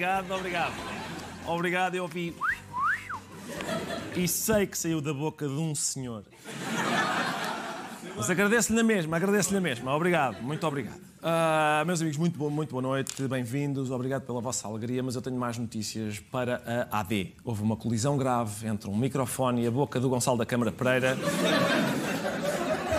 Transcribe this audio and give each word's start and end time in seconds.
Obrigado, 0.00 0.30
obrigado. 0.34 0.72
Obrigado, 1.46 1.94
eu 1.94 2.04
ouvi. 2.04 2.34
E 4.16 4.26
sei 4.26 4.66
que 4.66 4.78
saiu 4.78 5.00
da 5.00 5.12
boca 5.12 5.46
de 5.46 5.52
um 5.52 5.74
senhor. 5.74 6.24
Mas 8.16 8.30
agradeço-lhe 8.30 8.76
na 8.76 8.82
mesma, 8.82 9.18
agradeço-lhe 9.18 9.56
na 9.56 9.60
mesma. 9.60 9.94
Obrigado, 9.94 10.42
muito 10.42 10.66
obrigado. 10.66 10.98
Ah, 11.22 11.82
meus 11.86 12.00
amigos, 12.00 12.16
muito 12.16 12.38
boa, 12.38 12.50
muito 12.50 12.70
boa 12.70 12.80
noite, 12.80 13.22
bem-vindos, 13.28 13.90
obrigado 13.90 14.22
pela 14.22 14.40
vossa 14.40 14.66
alegria, 14.66 15.02
mas 15.02 15.16
eu 15.16 15.20
tenho 15.20 15.36
mais 15.36 15.58
notícias 15.58 16.18
para 16.18 16.88
a 16.90 17.00
AD. 17.00 17.34
Houve 17.44 17.62
uma 17.62 17.76
colisão 17.76 18.16
grave 18.16 18.68
entre 18.68 18.88
um 18.88 18.96
microfone 18.96 19.64
e 19.64 19.66
a 19.66 19.70
boca 19.70 20.00
do 20.00 20.08
Gonçalo 20.08 20.38
da 20.38 20.46
Câmara 20.46 20.72
Pereira. 20.72 21.18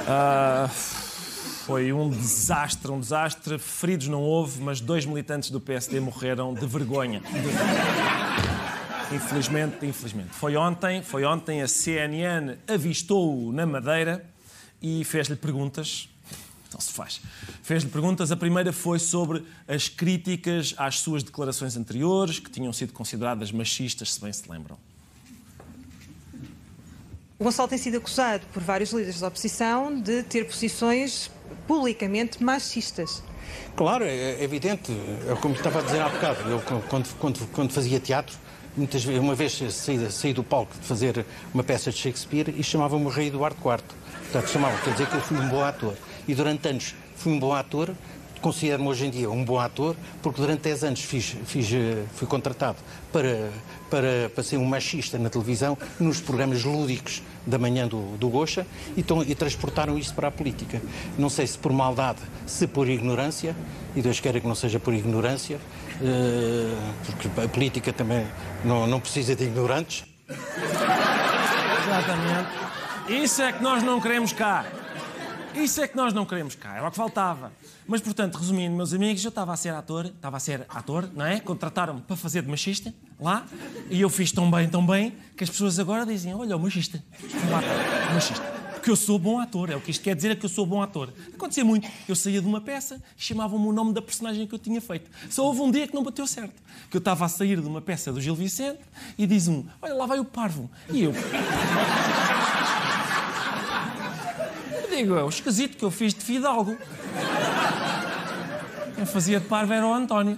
Ah, 0.08 0.70
foi 1.72 1.94
um 1.94 2.10
desastre, 2.10 2.92
um 2.92 3.00
desastre. 3.00 3.58
Feridos 3.58 4.10
não 4.10 4.22
houve, 4.22 4.60
mas 4.60 4.82
dois 4.82 5.06
militantes 5.06 5.50
do 5.52 5.62
PSD 5.62 6.02
morreram 6.02 6.54
de 6.54 6.66
vergonha. 6.66 7.22
Infelizmente, 9.10 9.86
infelizmente. 9.86 10.32
Foi 10.32 10.58
ontem, 10.58 11.02
foi 11.02 11.24
ontem 11.24 11.62
a 11.62 11.70
CNN 11.70 12.58
avistou-o 12.68 13.54
na 13.54 13.66
Madeira 13.66 14.26
e 14.82 15.06
fez-lhe 15.06 15.38
perguntas. 15.38 16.10
Não 16.74 16.82
se 16.82 16.92
faz. 16.92 17.22
Fez-lhe 17.64 17.90
perguntas. 17.90 18.34
A 18.34 18.36
primeira 18.36 18.74
foi 18.74 19.00
sobre 19.00 19.42
as 19.66 19.88
críticas 19.88 20.76
às 20.78 21.00
suas 21.00 21.24
declarações 21.24 21.78
anteriores, 21.78 22.38
que 22.38 22.52
tinham 22.52 22.74
sido 22.74 22.92
consideradas 22.92 23.50
machistas, 23.50 24.14
se 24.16 24.20
bem 24.20 24.34
se 24.34 24.44
lembram. 24.52 24.78
O 27.42 27.44
Gonçalo 27.44 27.68
tem 27.68 27.78
sido 27.80 27.98
acusado 27.98 28.46
por 28.54 28.62
vários 28.62 28.92
líderes 28.92 29.20
da 29.20 29.28
oposição 29.28 30.00
de 30.00 30.22
ter 30.22 30.46
posições 30.46 31.32
publicamente 31.68 32.44
machistas. 32.44 33.24
Claro, 33.76 34.04
é 34.04 34.34
é 34.34 34.44
evidente. 34.44 34.92
É 35.28 35.34
como 35.42 35.56
estava 35.56 35.80
a 35.80 35.82
dizer 35.82 36.02
há 36.04 36.10
bocado. 36.10 36.48
Eu, 36.48 36.62
quando, 36.88 37.18
quando, 37.18 37.48
quando 37.48 37.72
fazia 37.74 38.00
teatro, 38.00 38.38
muitas 38.78 39.04
uma 39.06 39.34
vez 39.34 39.60
saí, 39.72 40.12
saí 40.12 40.34
do 40.34 40.44
palco 40.44 40.72
de 40.80 40.86
fazer 40.86 41.26
uma 41.52 41.64
peça 41.64 41.90
de 41.90 41.98
Shakespeare 41.98 42.54
e 42.56 42.62
chamavam-me 42.62 43.10
Rei 43.10 43.30
Eduardo 43.30 43.58
IV. 43.58 43.82
Portanto, 44.20 44.48
chamavam, 44.48 44.80
quer 44.84 44.92
dizer 44.92 45.08
que 45.08 45.16
eu 45.16 45.22
fui 45.22 45.38
um 45.38 45.50
bom 45.50 45.64
ator. 45.64 45.96
E 46.28 46.36
durante 46.36 46.68
anos 46.68 46.94
fui 47.16 47.32
um 47.32 47.40
bom 47.40 47.54
ator, 47.54 47.90
considero-me 48.42 48.90
hoje 48.90 49.06
em 49.06 49.10
dia 49.10 49.30
um 49.30 49.44
bom 49.46 49.60
ator, 49.60 49.96
porque 50.22 50.42
durante 50.42 50.62
10 50.62 50.84
anos 50.84 51.02
fiz, 51.02 51.36
fiz, 51.46 51.72
eh, 51.74 52.04
fui 52.16 52.28
contratado 52.28 52.78
para, 53.14 53.50
para, 53.90 54.30
para 54.34 54.44
ser 54.44 54.58
um 54.58 54.66
machista 54.66 55.18
na 55.18 55.30
televisão, 55.30 55.78
nos 56.00 56.20
programas 56.20 56.64
lúdicos 56.64 57.22
da 57.46 57.58
manhã 57.58 57.88
do, 57.88 58.18
do 58.18 58.30
Gocha, 58.30 58.66
e, 58.98 59.04
tão- 59.04 59.24
e 59.24 59.34
transportaram 59.36 59.98
isso 59.98 60.14
para 60.14 60.28
a 60.28 60.32
política. 60.32 60.82
Não 61.18 61.30
sei 61.30 61.46
se 61.48 61.58
por 61.58 61.72
maldade, 61.72 62.20
se 62.46 62.68
por 62.68 62.90
ignorância, 62.90 63.56
e 63.96 64.02
Deus 64.02 64.20
queira 64.20 64.40
que 64.40 64.48
não 64.48 64.56
seja 64.56 64.80
por 64.80 64.94
ignorância, 64.94 65.60
eh, 66.02 66.76
porque 67.06 67.30
a 67.42 67.48
política 67.48 67.94
também 67.94 68.26
não, 68.66 68.88
não 68.88 69.00
precisa 69.00 69.36
de 69.36 69.44
ignorantes. 69.46 70.04
Exatamente. 71.88 72.50
Isso 73.10 73.42
é 73.42 73.52
que 73.52 73.62
nós 73.62 73.84
não 73.84 74.00
queremos 74.00 74.32
cá. 74.34 74.66
Isso 75.56 75.82
é 75.82 75.88
que 75.88 75.96
nós 75.96 76.14
não 76.14 76.26
queremos 76.26 76.56
cá. 76.56 76.76
Era 76.76 76.88
o 76.88 76.92
que 76.92 76.98
faltava. 76.98 77.52
Mas, 77.88 78.02
portanto, 78.02 78.36
resumindo, 78.38 78.76
meus 78.76 78.94
amigos, 78.94 79.24
eu 79.24 79.30
estava 79.30 79.54
a 79.54 79.58
ser 79.58 79.74
ator, 79.74 80.06
estava 80.06 80.38
a 80.38 80.40
ser 80.40 80.66
ator, 80.70 81.10
não 81.14 81.26
é? 81.26 81.40
Contrataram-me 81.40 82.02
para 82.02 82.16
fazer 82.16 82.42
de 82.42 82.50
machista, 82.50 82.94
lá, 83.20 83.46
e 83.90 84.00
eu 84.02 84.10
fiz 84.10 84.32
tão 84.32 84.50
bem, 84.50 84.70
tão 84.70 84.86
bem, 84.86 85.16
que 85.36 85.44
as 85.44 85.50
pessoas 85.50 85.78
agora 85.80 86.06
dizem, 86.06 86.34
olha, 86.34 86.56
o 86.56 86.60
machista. 86.60 87.04
Machista. 88.14 88.62
Porque 88.74 88.90
eu 88.90 88.96
sou 88.96 89.20
bom 89.20 89.40
ator, 89.40 89.70
é 89.70 89.76
o 89.76 89.80
que 89.80 89.92
isto 89.92 90.04
quer 90.04 90.16
dizer, 90.16 90.32
é 90.32 90.36
que 90.36 90.44
eu 90.44 90.50
sou 90.50 90.66
bom 90.66 90.82
ator. 90.82 91.14
Acontecia 91.36 91.64
muito. 91.64 91.88
Eu 92.10 92.16
saía 92.16 92.42
de 92.42 92.48
uma 92.48 92.60
peça 92.60 93.00
e 93.16 93.24
chamavam-me 93.24 93.68
o 93.68 93.72
nome 93.72 93.94
da 93.94 94.02
personagem 94.02 94.48
que 94.48 94.56
eu 94.56 94.60
tinha 94.60 94.82
feito. 94.82 95.08
Só 95.30 95.46
houve 95.46 95.62
um 95.62 95.70
dia 95.70 95.88
que 95.88 95.94
não 95.94 96.04
bateu 96.04 96.26
certo. 96.26 96.56
Que 96.90 96.98
eu 96.98 97.00
estava 97.00 97.24
a 97.26 97.30
sair 97.30 97.62
de 97.62 97.68
uma 97.68 97.80
peça 97.80 98.12
do 98.12 98.20
Gil 98.20 98.34
Vicente 98.34 98.80
e 99.20 99.28
diz 99.28 99.48
um, 99.48 99.64
olha, 99.84 99.94
lá 99.94 100.08
vai 100.08 100.20
o 100.20 100.26
Parvo. 100.26 100.68
E 100.90 101.04
eu... 101.04 101.14
Digo, 105.02 105.16
é 105.16 105.24
o 105.24 105.30
esquisito 105.30 105.78
que 105.78 105.84
eu 105.84 105.90
fiz 105.90 106.14
de 106.14 106.22
Fidalgo. 106.22 106.78
Quem 108.96 109.04
fazia 109.04 109.40
de 109.40 109.48
parvo 109.48 109.74
era 109.74 109.88
o 109.88 109.92
António. 109.92 110.38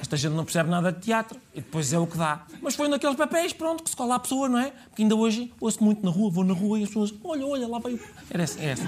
Esta 0.00 0.16
gente 0.16 0.32
não 0.32 0.44
percebe 0.44 0.68
nada 0.68 0.90
de 0.90 0.98
teatro 0.98 1.40
e 1.54 1.60
depois 1.60 1.92
é 1.92 1.98
o 2.00 2.08
que 2.08 2.18
dá. 2.18 2.44
Mas 2.60 2.74
foi 2.74 2.88
naqueles 2.88 3.14
papéis, 3.14 3.52
pronto, 3.52 3.84
que 3.84 3.90
se 3.90 3.94
cola 3.94 4.16
a 4.16 4.18
pessoa, 4.18 4.48
não 4.48 4.58
é? 4.58 4.72
Porque 4.88 5.02
ainda 5.02 5.14
hoje 5.14 5.52
ouço 5.60 5.84
muito 5.84 6.04
na 6.04 6.10
rua, 6.10 6.28
vou 6.28 6.42
na 6.42 6.52
rua 6.52 6.80
e 6.80 6.82
as 6.82 6.88
pessoas, 6.88 7.14
olha, 7.22 7.46
olha, 7.46 7.68
lá 7.68 7.78
vai. 7.78 8.00
Era 8.28 8.42
essa, 8.42 8.60
é 8.60 8.70
essa. 8.70 8.82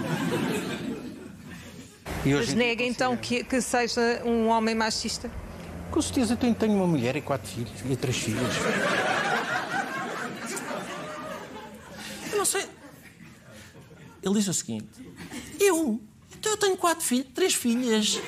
E 2.25 2.35
Mas 2.35 2.53
nega 2.53 2.83
então 2.83 3.17
que, 3.17 3.45
que 3.45 3.61
seja 3.61 4.23
um 4.25 4.49
homem 4.49 4.75
machista? 4.75 5.31
Com 5.89 6.03
certeza 6.03 6.35
tenho, 6.35 6.55
tenho 6.57 6.75
uma 6.75 6.87
mulher 6.89 7.15
e 7.15 7.21
quatro 7.21 7.49
filhos, 7.49 7.71
e 7.89 7.95
três 7.95 8.17
filhas. 8.17 8.55
Eu 12.33 12.39
não 12.39 12.45
sei. 12.45 12.80
Ele 14.23 14.35
disse 14.35 14.51
o 14.51 14.55
seguinte: 14.55 14.87
Eu? 15.59 16.01
Então 16.39 16.53
eu 16.53 16.57
tenho 16.59 16.77
quatro 16.77 17.05
filhos, 17.05 17.27
três 17.35 17.55
filhas. 17.55 18.19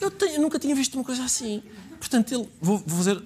Eu, 0.00 0.10
tenho- 0.10 0.34
eu 0.36 0.40
nunca 0.42 0.58
tinha 0.58 0.74
visto 0.74 0.94
uma 0.94 1.04
coisa 1.04 1.24
assim. 1.24 1.62
Portanto, 1.98 2.32
ele. 2.34 2.48
Vou, 2.60 2.78
vou 2.86 2.98
fazer. 2.98 3.22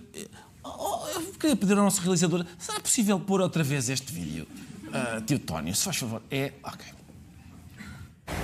Oh, 0.65 1.07
Eu 1.15 1.21
queria 1.39 1.57
pedir 1.57 1.77
ao 1.77 1.85
nosso 1.85 2.01
realizador: 2.01 2.47
será 2.59 2.81
possível 2.81 3.19
pôr 3.21 3.41
outra 3.41 3.63
vez 3.63 3.89
este 3.89 4.13
vídeo? 4.13 4.47
Ah, 4.93 5.21
tio 5.27 5.39
Tónio, 5.39 5.75
se 5.75 5.85
faz 5.85 5.97
favor. 5.97 6.23
É. 6.31 6.53
Ok. 6.63 6.87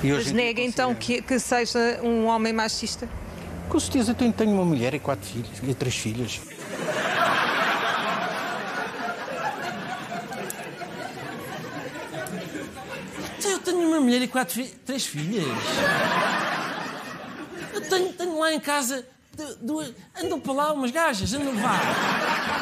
E 0.02 0.12
Mas 0.12 0.32
nega 0.32 0.60
então 0.60 0.94
que, 0.94 1.22
que 1.22 1.38
seja 1.38 2.00
um 2.02 2.26
homem 2.26 2.52
machista? 2.52 3.08
Com 3.68 3.78
certeza 3.80 4.14
tenho, 4.14 4.32
tenho 4.32 4.52
uma 4.52 4.64
mulher 4.64 4.92
e 4.94 4.98
quatro 4.98 5.26
filhos, 5.26 5.48
e 5.62 5.74
três 5.74 5.94
filhas. 5.94 6.40
Então 13.38 13.50
eu 13.50 13.58
tenho 13.60 13.78
uma 13.88 14.00
mulher 14.00 14.22
e 14.22 14.28
quatro. 14.28 14.62
Três 14.84 15.06
filhas. 15.06 15.44
Eu 17.72 17.80
tenho, 17.88 18.12
tenho 18.12 18.38
lá 18.38 18.52
em 18.52 18.60
casa 18.60 19.06
du- 19.36 19.56
duas. 19.62 19.92
Andam 20.20 20.40
para 20.40 20.52
lá 20.52 20.72
umas 20.72 20.90
gajas, 20.90 21.32
andam 21.34 21.54
vá. 21.54 21.78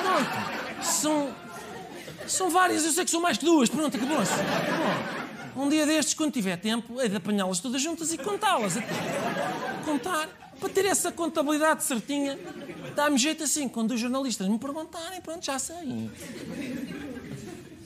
Pronto. 0.03 0.85
São. 0.85 1.35
São 2.27 2.51
várias, 2.51 2.85
eu 2.85 2.91
sei 2.93 3.05
que 3.05 3.11
são 3.11 3.21
mais 3.21 3.39
que 3.39 3.45
duas. 3.45 3.69
Pronto, 3.69 3.97
acabou-se. 3.97 4.33
Acabou. 4.33 5.65
Um 5.65 5.69
dia 5.71 5.87
destes, 5.87 6.13
quando 6.15 6.33
tiver 6.33 6.57
tempo, 6.59 7.01
hei 7.01 7.09
de 7.09 7.17
apanhá-las 7.17 7.61
todas 7.61 7.81
juntas 7.81 8.13
e 8.13 8.19
contá-las 8.19 8.77
até. 8.77 8.87
Contar. 9.85 10.29
Para 10.61 10.69
ter 10.71 10.87
essa 10.87 11.13
contabilidade 11.13 11.85
certinha, 11.85 12.39
dá-me 12.95 13.19
jeito 13.19 13.45
assim. 13.45 13.69
Quando 13.69 13.93
os 13.93 14.01
jornalistas 14.01 14.49
me 14.49 14.59
perguntarem, 14.59 15.21
pronto, 15.21 15.45
já 15.45 15.59
sei. 15.59 16.11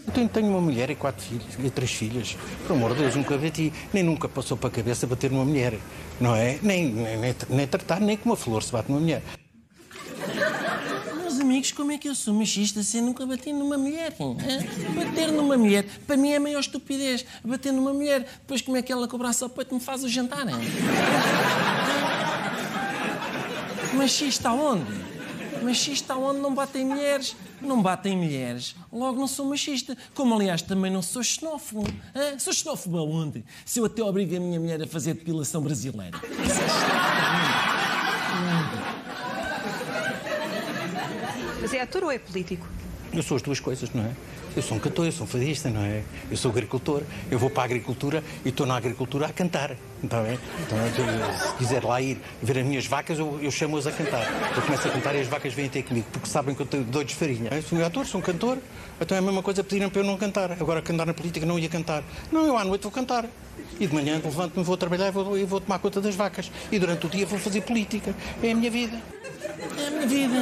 Eu 0.07 0.29
tenho, 0.29 0.49
uma 0.49 0.61
mulher 0.61 0.91
e 0.91 0.95
quatro 0.95 1.23
filhos, 1.25 1.45
e 1.63 1.71
três 1.71 1.93
filhas. 1.93 2.37
Por 2.67 2.75
amor 2.75 2.95
de 2.95 3.03
Deus, 3.03 3.15
nunca 3.17 3.37
bati, 3.37 3.73
nem 3.93 4.03
nunca 4.03 4.29
passou 4.29 4.57
para 4.57 4.69
a 4.69 4.73
cabeça 4.73 5.07
bater 5.07 5.31
numa 5.31 5.45
mulher. 5.45 5.79
Não 6.21 6.35
é? 6.35 6.59
Nem, 6.63 6.91
nem, 6.91 7.17
nem, 7.19 7.35
nem 7.49 7.67
tratar, 7.67 8.01
nem 8.01 8.17
com 8.17 8.29
uma 8.31 8.37
flor 8.37 8.63
se 8.63 8.73
bate 8.73 8.91
numa 8.91 9.01
mulher. 9.01 9.23
Meus 11.19 11.39
amigos, 11.41 11.73
como 11.73 11.93
é 11.93 11.99
que 11.99 12.09
eu 12.09 12.15
sou 12.15 12.35
machista 12.35 12.83
se 12.83 12.99
eu 12.99 13.03
nunca 13.03 13.25
bati 13.25 13.53
numa 13.53 13.79
mulher? 13.79 14.15
Hã? 14.21 14.35
Bater 14.95 15.31
numa 15.33 15.57
mulher, 15.57 15.85
para 16.07 16.17
mim 16.17 16.31
é 16.31 16.37
a 16.37 16.41
maior 16.41 16.61
estupidez. 16.61 17.25
Bater 17.45 17.73
numa 17.73 17.93
mulher, 17.93 18.21
depois 18.41 18.61
como 18.63 18.77
é 18.77 18.83
que 18.83 18.91
ela 18.93 19.07
com 19.07 19.17
o 19.17 19.19
braço 19.19 19.45
ao 19.45 19.51
peito 19.51 19.75
me 19.75 19.81
faz 19.81 20.03
o 20.03 20.09
jantar? 20.09 20.49
hein? 20.49 20.55
Machista 23.95 24.49
aonde? 24.49 25.10
Machista 25.63 26.17
onde 26.17 26.41
não 26.41 26.55
batem 26.55 26.85
mulheres? 26.85 27.37
Não 27.61 27.83
batem 27.83 28.17
mulheres. 28.17 28.75
Logo 28.93 29.19
não 29.19 29.27
sou 29.27 29.47
machista. 29.47 29.97
Como, 30.15 30.35
aliás, 30.35 30.63
também 30.63 30.91
não 30.91 31.03
sou 31.03 31.23
xenófobo. 31.23 31.87
Hã? 32.15 32.39
Sou 32.39 32.53
xenófobo 32.53 32.99
aonde? 32.99 33.45
Se 33.65 33.79
eu 33.79 33.85
até 33.85 34.03
obrigo 34.03 34.37
a 34.37 34.41
minha 34.41 34.59
mulher 34.59 34.83
a 34.83 34.87
fazer 34.87 35.15
depilação 35.15 35.63
brasileira. 35.63 36.19
Mas 41.61 41.75
é 41.75 41.83
ator 41.83 42.05
ou 42.05 42.11
é 42.11 42.19
político? 42.19 42.67
Eu 43.13 43.23
sou 43.23 43.37
as 43.37 43.43
duas 43.43 43.59
coisas, 43.59 43.91
não 43.93 44.05
é? 44.05 44.11
Eu 44.57 44.63
sou 44.63 44.77
um 44.77 44.81
cantor, 44.81 45.07
eu 45.07 45.13
sou 45.13 45.25
um 45.25 45.29
fadista, 45.29 45.69
não 45.69 45.83
é? 45.83 46.03
Eu 46.31 46.37
sou 46.37 46.51
agricultor, 46.51 47.03
eu 47.31 47.39
vou 47.39 47.51
para 47.51 47.63
a 47.63 47.65
agricultura 47.67 48.23
e 48.45 48.49
estou 48.49 48.67
na 48.67 48.77
agricultura 48.77 49.27
a 49.27 49.33
cantar, 49.33 49.77
está 50.03 50.21
bem? 50.23 50.39
Então, 50.67 50.79
se 51.39 51.55
quiser 51.57 51.85
lá 51.85 52.01
ir 52.01 52.21
ver 52.43 52.59
as 52.59 52.67
minhas 52.67 52.87
vacas, 52.87 53.19
eu, 53.19 53.39
eu 53.41 53.51
chamo-as 53.51 53.87
a 53.87 53.93
cantar. 53.93 54.23
Eu 54.57 54.63
começo 54.63 54.89
a 54.89 54.91
cantar 54.91 55.15
e 55.15 55.21
as 55.21 55.27
vacas 55.29 55.53
vêm 55.55 55.69
ter 55.69 55.83
comigo, 55.83 56.07
porque 56.13 56.29
sabem 56.29 56.55
que 56.55 56.63
eu 56.63 56.67
tenho 56.67 56.85
dou 56.85 57.05
de 57.05 57.15
farinha. 57.15 57.51
Eu 57.53 57.63
sou 57.63 57.79
um 57.79 57.85
ator, 57.85 58.07
sou 58.07 58.21
um 58.21 58.23
cantor, 58.23 58.59
então 59.01 59.17
é 59.17 59.19
a 59.19 59.23
mesma 59.23 59.43
coisa 59.43 59.63
pedirem 59.63 59.89
para 59.89 60.01
eu 60.01 60.05
não 60.05 60.17
cantar. 60.17 60.53
Agora, 60.53 60.83
cantar 60.83 61.07
na 61.07 61.15
política 61.15 61.47
não 61.47 61.59
ia 61.59 61.69
cantar. 61.69 62.03
Não, 62.31 62.47
eu 62.47 62.57
à 62.57 62.65
noite 62.65 62.83
vou 62.83 62.93
cantar. 62.93 63.27
E 63.79 63.87
de 63.87 63.95
manhã 63.95 64.21
levanto-me, 64.23 64.65
vou 64.65 64.77
trabalhar 64.77 65.09
e 65.09 65.11
vou, 65.11 65.47
vou 65.47 65.61
tomar 65.61 65.79
conta 65.79 66.01
das 66.01 66.15
vacas. 66.15 66.51
E 66.71 66.79
durante 66.79 67.07
o 67.07 67.09
dia 67.09 67.27
vou 67.27 67.39
fazer 67.39 67.61
política. 67.63 68.15
É 68.43 68.53
a 68.53 68.55
minha 68.55 68.71
vida. 68.71 68.97
É 69.79 69.87
a 69.87 69.91
minha 69.91 70.07
vida. 70.07 70.37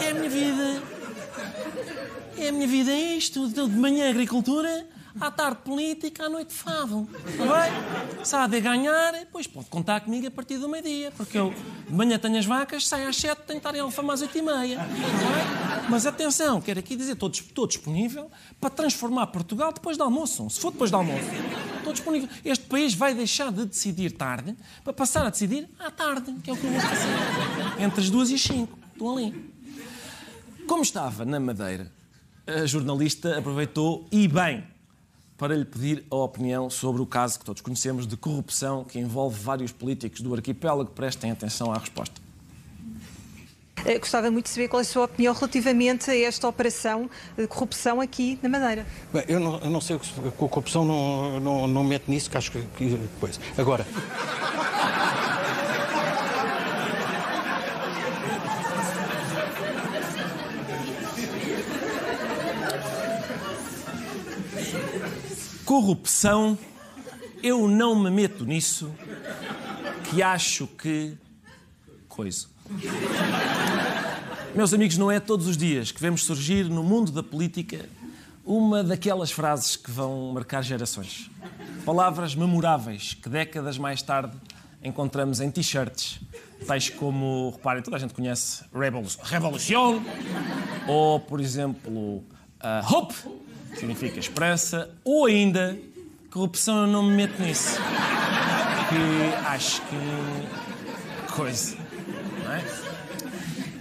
É 0.00 0.10
a 0.10 0.14
minha 0.14 0.26
vida. 0.38 0.82
É 2.36 2.48
a 2.48 2.52
minha 2.52 2.66
vida, 2.66 2.92
é 2.92 3.16
isto. 3.16 3.48
De 3.48 3.62
manhã 3.68 4.08
agricultura, 4.08 4.86
à 5.20 5.30
tarde 5.30 5.58
política, 5.64 6.26
à 6.26 6.28
noite 6.28 6.54
fado. 6.54 7.08
Não 7.36 7.56
é? 7.56 7.70
Se 8.24 8.36
há 8.36 8.46
de 8.46 8.60
ganhar, 8.60 9.12
pois 9.32 9.46
pode 9.46 9.66
contar 9.66 10.00
comigo 10.00 10.28
a 10.28 10.30
partir 10.30 10.58
do 10.58 10.68
meio-dia. 10.68 11.12
Porque 11.16 11.36
eu 11.36 11.52
de 11.88 11.92
manhã 11.92 12.18
tenho 12.18 12.38
as 12.38 12.46
vacas, 12.46 12.86
saio 12.86 13.08
às 13.08 13.16
sete, 13.16 13.38
tenho 13.38 13.60
que 13.60 13.66
estar 13.66 13.74
em 13.74 13.80
Alfama 13.80 14.14
às 14.14 14.22
oito 14.22 14.38
e 14.38 14.42
meia. 14.42 14.78
Mas 15.90 16.06
atenção, 16.06 16.60
quero 16.60 16.78
aqui 16.78 16.94
dizer, 16.94 17.12
estou, 17.12 17.30
estou 17.30 17.66
disponível 17.66 18.30
para 18.60 18.70
transformar 18.70 19.26
Portugal 19.28 19.72
depois 19.72 19.96
do 19.96 20.04
almoço. 20.04 20.48
Se 20.50 20.60
for 20.60 20.70
depois 20.70 20.90
do 20.90 20.96
almoço. 20.96 21.26
Estou 21.78 21.92
disponível. 21.92 22.28
Este 22.44 22.66
país 22.66 22.94
vai 22.94 23.14
deixar 23.14 23.50
de 23.50 23.64
decidir 23.64 24.12
tarde 24.12 24.54
para 24.84 24.92
passar 24.92 25.26
a 25.26 25.30
decidir 25.30 25.68
à 25.78 25.90
tarde, 25.90 26.32
que 26.44 26.50
é 26.50 26.52
o 26.52 26.56
que 26.56 26.64
eu 26.64 26.70
vou 26.70 26.80
fazer. 26.80 27.82
Entre 27.82 28.00
as 28.00 28.10
duas 28.10 28.30
e 28.30 28.34
as 28.34 28.42
cinco. 28.42 28.78
Estou 28.92 29.16
ali. 29.16 29.57
Como 30.68 30.82
estava 30.82 31.24
na 31.24 31.40
Madeira, 31.40 31.90
a 32.46 32.66
jornalista 32.66 33.38
aproveitou 33.38 34.06
e 34.12 34.28
bem 34.28 34.62
para 35.36 35.56
lhe 35.56 35.64
pedir 35.64 36.04
a 36.10 36.16
opinião 36.16 36.68
sobre 36.68 37.00
o 37.00 37.06
caso 37.06 37.38
que 37.38 37.44
todos 37.44 37.62
conhecemos 37.62 38.06
de 38.06 38.16
corrupção 38.16 38.84
que 38.84 38.98
envolve 38.98 39.40
vários 39.42 39.72
políticos 39.72 40.20
do 40.20 40.34
arquipélago. 40.34 40.90
Prestem 40.90 41.30
atenção 41.30 41.72
à 41.72 41.78
resposta. 41.78 42.20
Eh, 43.86 43.98
Gostava 43.98 44.30
muito 44.30 44.44
de 44.46 44.50
saber 44.50 44.68
qual 44.68 44.80
é 44.80 44.82
a 44.82 44.84
sua 44.84 45.04
opinião 45.04 45.32
relativamente 45.32 46.10
a 46.10 46.16
esta 46.16 46.46
operação 46.48 47.08
de 47.36 47.46
corrupção 47.46 48.00
aqui 48.00 48.38
na 48.42 48.48
Madeira. 48.48 48.86
Bem, 49.12 49.24
eu 49.28 49.40
não, 49.40 49.58
eu 49.60 49.70
não 49.70 49.80
sei 49.80 49.96
o 49.96 50.00
que 50.00 50.06
se- 50.06 50.12
com 50.36 50.44
a 50.46 50.48
corrupção, 50.48 50.84
não, 50.84 51.40
não, 51.40 51.66
não 51.66 51.84
meto 51.84 52.10
nisso, 52.10 52.28
que 52.28 52.36
acho 52.36 52.50
que. 52.52 52.60
que 52.76 52.98
coisa. 53.20 53.40
Agora, 53.56 53.86
Corrupção, 65.72 66.56
eu 67.42 67.68
não 67.68 67.94
me 67.94 68.08
meto 68.10 68.46
nisso, 68.46 68.90
que 70.08 70.22
acho 70.22 70.66
que. 70.66 71.12
coisa. 72.08 72.46
Meus 74.54 74.72
amigos, 74.72 74.96
não 74.96 75.10
é 75.10 75.20
todos 75.20 75.46
os 75.46 75.58
dias 75.58 75.92
que 75.92 76.00
vemos 76.00 76.24
surgir 76.24 76.64
no 76.70 76.82
mundo 76.82 77.12
da 77.12 77.22
política 77.22 77.86
uma 78.46 78.82
daquelas 78.82 79.30
frases 79.30 79.76
que 79.76 79.90
vão 79.90 80.32
marcar 80.32 80.62
gerações. 80.62 81.30
Palavras 81.84 82.34
memoráveis 82.34 83.12
que 83.12 83.28
décadas 83.28 83.76
mais 83.76 84.00
tarde 84.00 84.34
encontramos 84.82 85.38
em 85.38 85.50
t-shirts, 85.50 86.18
tais 86.66 86.88
como, 86.88 87.50
reparem, 87.50 87.82
toda 87.82 87.98
a 87.98 88.00
gente 88.00 88.14
conhece 88.14 88.64
Revolu- 88.74 89.06
Revolução, 89.22 90.02
ou, 90.86 91.20
por 91.20 91.38
exemplo, 91.42 92.24
ah, 92.58 92.82
Hope, 92.90 93.14
significa 93.74 94.18
esperança, 94.18 94.90
ou 95.04 95.26
ainda 95.26 95.78
corrupção, 96.30 96.82
eu 96.82 96.86
não 96.86 97.02
me 97.02 97.16
meto 97.16 97.40
nisso. 97.42 97.78
Que 98.88 99.46
acho 99.46 99.82
que. 99.82 101.32
coisa. 101.32 101.76
Não 102.44 102.52
é? 102.52 102.64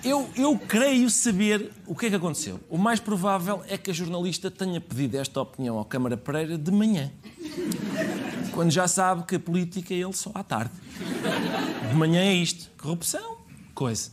Eu, 0.04 0.30
eu 0.36 0.58
creio 0.58 1.10
saber 1.10 1.72
o 1.86 1.96
que 1.96 2.06
é 2.06 2.10
que 2.10 2.16
aconteceu. 2.16 2.60
O 2.70 2.78
mais 2.78 3.00
provável 3.00 3.62
é 3.68 3.78
que 3.78 3.92
a 3.92 3.94
jornalista 3.94 4.50
tenha 4.50 4.80
pedido 4.80 5.16
esta 5.18 5.42
opinião 5.42 5.78
ao 5.78 5.86
Câmara 5.86 6.16
Pereira 6.16 6.58
de 6.58 6.72
manhã. 6.72 7.12
Quando 8.54 8.72
já 8.72 8.88
sabe 8.88 9.24
que 9.24 9.36
a 9.36 9.40
política 9.40 9.94
é 9.94 9.98
ele 9.98 10.14
só 10.14 10.32
à 10.34 10.44
tarde. 10.44 10.72
De 11.90 11.96
manhã 11.96 12.22
é 12.22 12.34
isto. 12.34 12.70
Corrupção, 12.78 13.38
coisa. 13.74 14.12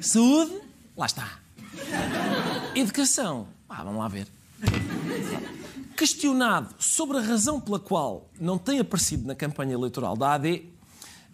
Saúde, 0.00 0.52
lá 0.96 1.06
está. 1.06 1.38
Educação, 2.74 3.48
ah, 3.68 3.82
vamos 3.82 3.98
lá 3.98 4.08
ver. 4.08 4.28
Questionado 5.96 6.74
sobre 6.78 7.18
a 7.18 7.20
razão 7.20 7.60
pela 7.60 7.78
qual 7.78 8.28
não 8.40 8.58
tem 8.58 8.80
aparecido 8.80 9.26
na 9.26 9.34
campanha 9.34 9.74
eleitoral 9.74 10.16
da 10.16 10.34
AD, 10.34 10.74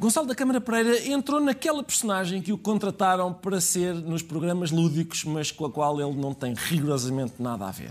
Gonçalo 0.01 0.27
da 0.27 0.35
Câmara 0.35 0.63
Pereira 0.63 1.07
entrou 1.09 1.39
naquela 1.41 1.83
personagem 1.83 2.41
que 2.41 2.55
o 2.55 2.57
contrataram 2.57 3.35
para 3.35 3.61
ser 3.61 3.95
nos 3.95 4.23
programas 4.23 4.71
lúdicos, 4.71 5.25
mas 5.25 5.51
com 5.51 5.67
a 5.67 5.71
qual 5.71 6.01
ele 6.01 6.19
não 6.19 6.33
tem 6.33 6.55
rigorosamente 6.55 7.35
nada 7.39 7.69
a 7.69 7.71
ver. 7.71 7.91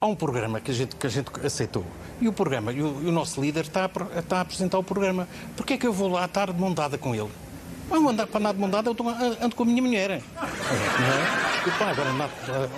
há 0.00 0.06
um 0.06 0.16
programa 0.16 0.58
que 0.58 0.70
a 0.70 0.74
gente, 0.74 0.96
que 0.96 1.06
a 1.06 1.10
gente 1.10 1.30
aceitou. 1.44 1.84
E 2.22 2.26
o 2.26 2.32
programa, 2.32 2.72
e 2.72 2.82
o, 2.82 3.02
e 3.02 3.06
o 3.06 3.12
nosso 3.12 3.38
líder 3.38 3.64
está 3.66 3.84
a, 3.84 4.18
está 4.18 4.38
a 4.38 4.40
apresentar 4.40 4.78
o 4.78 4.82
programa. 4.82 5.28
Porquê 5.54 5.74
é 5.74 5.76
que 5.76 5.86
eu 5.86 5.92
vou 5.92 6.08
lá 6.08 6.24
estar 6.24 6.50
de 6.50 6.58
mão 6.58 6.72
dada 6.72 6.96
com 6.96 7.14
ele? 7.14 7.30
Não 7.90 8.08
andar 8.08 8.26
para 8.26 8.38
andar 8.40 8.52
de 8.54 8.60
mão 8.60 8.70
dada, 8.70 8.88
eu 8.88 8.92
estou- 8.92 9.08
ando 9.08 9.56
com 9.56 9.62
a 9.62 9.66
minha 9.66 9.82
mulher. 9.82 10.22
Não 10.36 10.46
é? 10.46 11.50
Desculpa, 11.54 11.84
agora 11.86 12.08
andar, 12.10 12.30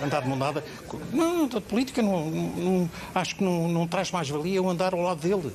andar 0.03 0.21
de 0.21 0.27
mão 0.27 0.37
dada. 0.37 0.63
com- 0.87 0.99
Não, 1.11 1.45
a 1.55 1.61
política 1.61 2.01
não, 2.01 2.29
não- 2.29 2.89
acho 3.13 3.35
que 3.35 3.43
não, 3.43 3.67
não 3.67 3.87
traz 3.87 4.11
mais 4.11 4.27
valia 4.29 4.55
eu 4.57 4.67
andar 4.69 4.93
ao 4.93 5.01
lado 5.01 5.21
dele. 5.21 5.53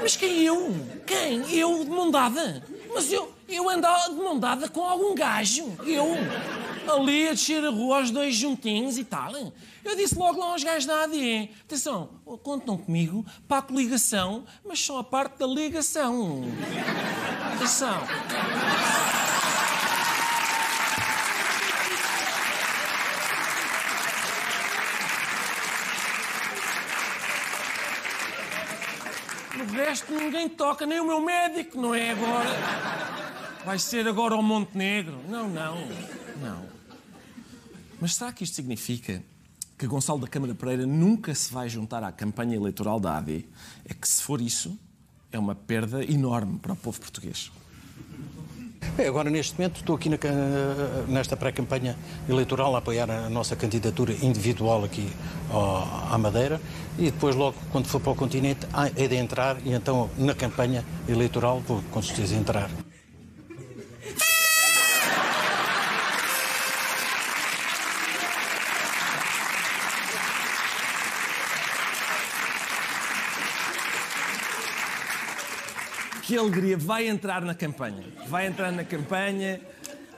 Mas 0.00 0.16
quem 0.16 0.42
eu? 0.42 0.74
Quem? 1.06 1.42
Eu 1.58 1.84
de 1.84 1.90
mão 1.90 2.10
dada? 2.10 2.62
Mas 2.92 3.10
eu, 3.12 3.32
eu 3.48 3.68
andava 3.68 4.10
de 4.10 4.16
mão 4.16 4.38
dada 4.38 4.68
com 4.68 4.82
algum 4.82 5.14
gajo. 5.14 5.64
Eu. 5.86 6.16
Ali 6.88 7.28
a 7.28 7.32
descer 7.32 7.64
a 7.64 7.70
rua, 7.70 8.00
os 8.00 8.10
dois 8.10 8.34
juntinhos 8.34 8.98
e 8.98 9.04
tal. 9.04 9.32
Eu 9.84 9.96
disse 9.96 10.16
logo 10.16 10.38
lá 10.38 10.52
aos 10.52 10.62
gajos 10.62 10.86
da 10.86 11.04
AD: 11.04 11.50
atenção, 11.64 12.10
contam 12.42 12.76
comigo 12.76 13.24
para 13.46 13.58
a 13.58 13.62
coligação, 13.62 14.44
mas 14.64 14.80
só 14.80 14.98
a 14.98 15.04
parte 15.04 15.38
da 15.38 15.46
ligação. 15.46 16.42
Atenção. 17.54 18.02
No 29.56 29.64
resto 29.72 30.12
ninguém 30.12 30.48
toca, 30.48 30.84
nem 30.86 30.98
o 30.98 31.06
meu 31.06 31.20
médico, 31.20 31.80
não 31.80 31.94
é 31.94 32.10
agora. 32.10 32.50
Vai 33.64 33.78
ser 33.78 34.08
agora 34.08 34.34
o 34.34 34.42
Montenegro. 34.42 35.20
Não, 35.28 35.48
não, 35.48 35.76
não. 36.42 36.64
Mas 38.00 38.16
será 38.16 38.32
que 38.32 38.42
isto 38.44 38.56
significa 38.56 39.22
que 39.78 39.86
Gonçalo 39.86 40.20
da 40.20 40.26
Câmara 40.26 40.54
Pereira 40.54 40.86
nunca 40.86 41.34
se 41.34 41.52
vai 41.52 41.68
juntar 41.68 42.02
à 42.02 42.10
campanha 42.10 42.56
eleitoral 42.56 42.98
da 42.98 43.16
AD? 43.16 43.46
É 43.84 43.94
que 43.94 44.08
se 44.08 44.22
for 44.22 44.40
isso, 44.40 44.78
é 45.30 45.38
uma 45.38 45.54
perda 45.54 46.04
enorme 46.04 46.58
para 46.58 46.72
o 46.72 46.76
povo 46.76 47.00
português. 47.00 47.50
Bem, 48.96 49.06
agora, 49.06 49.30
neste 49.30 49.56
momento, 49.56 49.76
estou 49.76 49.96
aqui 49.96 50.08
na 50.10 50.18
nesta 51.08 51.36
pré-campanha 51.36 51.96
eleitoral 52.28 52.74
a 52.74 52.78
apoiar 52.78 53.10
a 53.10 53.30
nossa 53.30 53.56
candidatura 53.56 54.12
individual 54.22 54.84
aqui 54.84 55.10
à 56.10 56.18
Madeira 56.18 56.60
e 56.98 57.04
depois, 57.04 57.34
logo, 57.34 57.56
quando 57.70 57.86
for 57.86 58.00
para 58.00 58.12
o 58.12 58.14
continente, 58.14 58.66
é 58.96 59.08
de 59.08 59.14
entrar 59.14 59.56
e 59.64 59.72
então, 59.72 60.10
na 60.18 60.34
campanha 60.34 60.84
eleitoral, 61.08 61.60
vou 61.60 61.82
com 61.90 62.02
certeza 62.02 62.34
entrar. 62.34 62.70
Que 76.32 76.38
alegria! 76.38 76.78
Vai 76.78 77.08
entrar 77.08 77.42
na 77.42 77.54
campanha. 77.54 78.02
Vai 78.26 78.46
entrar 78.46 78.72
na 78.72 78.82
campanha. 78.82 79.60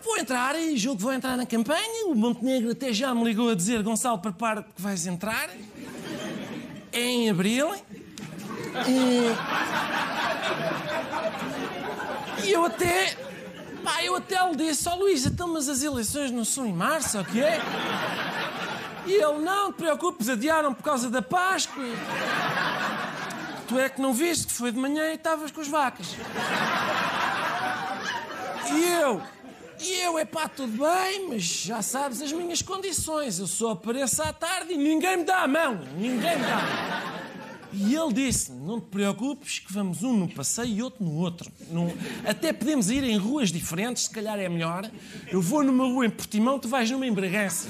vou 0.01 0.17
entrar 0.17 0.55
e 0.55 0.77
julgo 0.77 0.99
que 0.99 1.03
vou 1.03 1.13
entrar 1.13 1.37
na 1.37 1.45
campanha. 1.45 2.07
O 2.07 2.15
Montenegro 2.15 2.71
até 2.71 2.93
já 2.93 3.13
me 3.13 3.25
ligou 3.25 3.51
a 3.51 3.55
dizer: 3.57 3.83
Gonçalo, 3.83 4.21
prepara-te 4.21 4.69
que 4.77 4.81
vais 4.81 5.09
entrar. 5.09 5.51
É 6.93 7.01
em 7.01 7.31
abril. 7.31 7.75
E, 8.87 9.35
e 12.47 12.53
eu 12.53 12.65
até. 12.65 13.17
Pá, 13.83 14.05
eu 14.05 14.15
até 14.15 14.37
lhe 14.49 14.55
disse: 14.55 14.89
Ó 14.89 14.95
oh, 14.95 14.99
Luís, 15.01 15.27
então, 15.27 15.49
mas 15.49 15.69
as 15.69 15.83
eleições 15.83 16.31
não 16.31 16.45
são 16.45 16.65
em 16.65 16.73
março, 16.73 17.19
o? 17.19 17.61
E 19.05 19.15
ele: 19.15 19.39
Não 19.41 19.73
te 19.73 19.79
preocupes, 19.79 20.29
adiaram 20.29 20.73
por 20.73 20.85
causa 20.85 21.11
da 21.11 21.23
Páscoa. 21.23 21.83
Tu 23.75 23.81
é 23.81 23.89
que 23.89 24.01
não 24.01 24.15
viste 24.15 24.47
que 24.47 24.53
foi 24.53 24.71
de 24.71 24.79
manhã 24.79 25.11
e 25.11 25.17
estavas 25.17 25.51
com 25.51 25.61
as 25.61 25.67
vacas. 25.67 26.15
E 28.73 28.85
eu, 29.03 29.21
e 29.81 30.01
eu, 30.01 30.17
é 30.17 30.25
pá, 30.25 30.47
tudo 30.47 30.79
bem, 30.79 31.29
mas 31.29 31.43
já 31.43 31.83
sabes 31.83 32.23
as 32.23 32.31
minhas 32.31 32.63
condições. 32.63 33.41
Eu 33.41 33.49
só 33.49 33.73
apareço 33.73 34.23
à 34.23 34.33
tarde 34.33 34.75
e 34.75 34.77
ninguém 34.77 35.17
me 35.17 35.25
dá 35.25 35.39
a 35.39 35.49
mão. 35.49 35.81
Ninguém 35.97 36.37
me 36.37 36.45
dá 36.45 36.57
a 36.57 36.63
mão. 36.63 37.15
E 37.73 37.97
ele 37.97 38.13
disse: 38.13 38.53
Não 38.53 38.81
te 38.81 38.87
preocupes, 38.87 39.59
que 39.59 39.73
vamos 39.73 40.05
um 40.05 40.17
no 40.17 40.29
passeio 40.29 40.69
e 40.69 40.81
outro 40.81 41.03
no 41.03 41.17
outro. 41.17 41.51
Num... 41.69 41.93
Até 42.25 42.53
podemos 42.53 42.89
ir 42.91 43.03
em 43.03 43.17
ruas 43.17 43.51
diferentes, 43.51 44.05
se 44.05 44.11
calhar 44.11 44.39
é 44.39 44.49
melhor. 44.49 44.89
Eu 45.27 45.43
vou 45.43 45.65
numa 45.65 45.85
rua 45.85 46.07
em 46.07 46.11
Portimão, 46.11 46.61
tu 46.61 46.69
vais 46.69 46.89
numa 46.93 47.09
em 47.09 47.13
Bragança. 47.13 47.67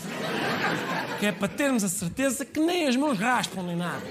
Que 1.19 1.25
é 1.25 1.33
para 1.33 1.49
termos 1.49 1.83
a 1.83 1.89
certeza 1.89 2.45
que 2.45 2.61
nem 2.61 2.87
as 2.87 2.95
mãos 2.95 3.19
raspam 3.19 3.65
nem 3.65 3.77
nada. 3.77 4.03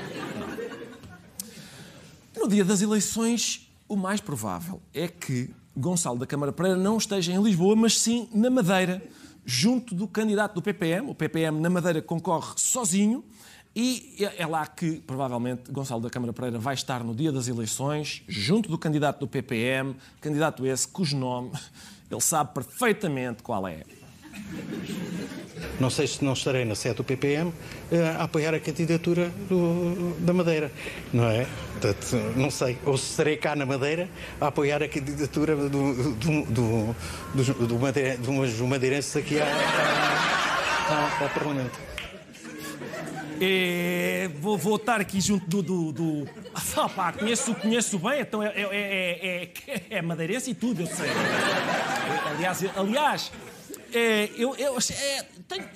No 2.35 2.47
dia 2.47 2.65
das 2.65 2.81
eleições, 2.81 3.69
o 3.87 3.95
mais 3.95 4.19
provável 4.19 4.81
é 4.93 5.07
que 5.07 5.49
Gonçalo 5.75 6.17
da 6.17 6.25
Câmara 6.25 6.51
Pereira 6.51 6.77
não 6.77 6.97
esteja 6.97 7.31
em 7.31 7.41
Lisboa, 7.41 7.75
mas 7.75 7.99
sim 7.99 8.27
na 8.33 8.49
Madeira, 8.49 9.03
junto 9.45 9.95
do 9.95 10.07
candidato 10.07 10.55
do 10.55 10.61
PPM. 10.61 11.09
O 11.09 11.15
PPM 11.15 11.59
na 11.59 11.69
Madeira 11.69 12.01
concorre 12.01 12.53
sozinho 12.57 13.23
e 13.75 14.15
é 14.37 14.45
lá 14.45 14.65
que, 14.67 14.99
provavelmente, 14.99 15.71
Gonçalo 15.71 16.01
da 16.01 16.09
Câmara 16.09 16.31
Pereira 16.31 16.59
vai 16.59 16.75
estar 16.75 17.03
no 17.03 17.15
dia 17.15 17.31
das 17.31 17.47
eleições, 17.47 18.23
junto 18.27 18.69
do 18.69 18.77
candidato 18.77 19.19
do 19.19 19.27
PPM, 19.27 19.95
candidato 20.21 20.65
esse 20.65 20.87
cujo 20.87 21.17
nome 21.17 21.51
ele 22.09 22.21
sabe 22.21 22.53
perfeitamente 22.53 23.41
qual 23.41 23.67
é. 23.67 23.83
Não 25.79 25.89
sei 25.89 26.07
se 26.07 26.23
não 26.23 26.33
estarei 26.33 26.65
na 26.65 26.75
sede 26.75 26.95
do 26.95 27.03
PPM 27.03 27.51
eh, 27.91 28.15
a 28.17 28.23
apoiar 28.23 28.53
a 28.53 28.59
candidatura 28.59 29.31
do, 29.49 30.15
da 30.19 30.31
Madeira, 30.31 30.71
não 31.11 31.25
é? 31.29 31.47
Portanto, 31.71 32.15
não 32.35 32.51
sei. 32.51 32.77
Ou 32.85 32.97
se 32.97 33.11
estarei 33.11 33.37
cá 33.37 33.55
na 33.55 33.65
Madeira 33.65 34.07
a 34.39 34.47
apoiar 34.47 34.83
a 34.83 34.87
candidatura 34.87 35.55
do, 35.55 35.69
do, 35.69 36.45
do, 36.45 36.95
do, 37.33 37.67
do 37.67 37.79
madeira, 37.79 38.17
dos 38.17 38.59
madeirenses 38.61 39.15
aqui 39.17 39.39
ao, 39.39 39.47
ao, 39.47 41.23
ao 41.23 41.29
Parlamento. 41.29 41.93
É, 43.41 44.29
vou, 44.39 44.57
vou 44.57 44.81
aqui 44.87 45.19
junto 45.19 45.45
do. 45.47 45.61
do, 45.61 45.91
do... 45.91 46.29
Ah, 46.77 46.87
pá, 46.87 47.11
conheço, 47.11 47.53
conheço 47.55 47.99
bem, 47.99 48.21
então 48.21 48.41
é, 48.41 48.53
é, 48.55 48.61
é, 48.71 49.51
é, 49.67 49.81
é 49.89 50.01
madeirense 50.01 50.51
e 50.51 50.53
tudo, 50.53 50.81
eu 50.81 50.87
sei. 50.87 51.09
Aliás, 52.31 52.63
aliás 52.75 53.31
é, 53.93 54.31
eu, 54.35 54.55
eu 54.55 54.77
é, 54.77 55.27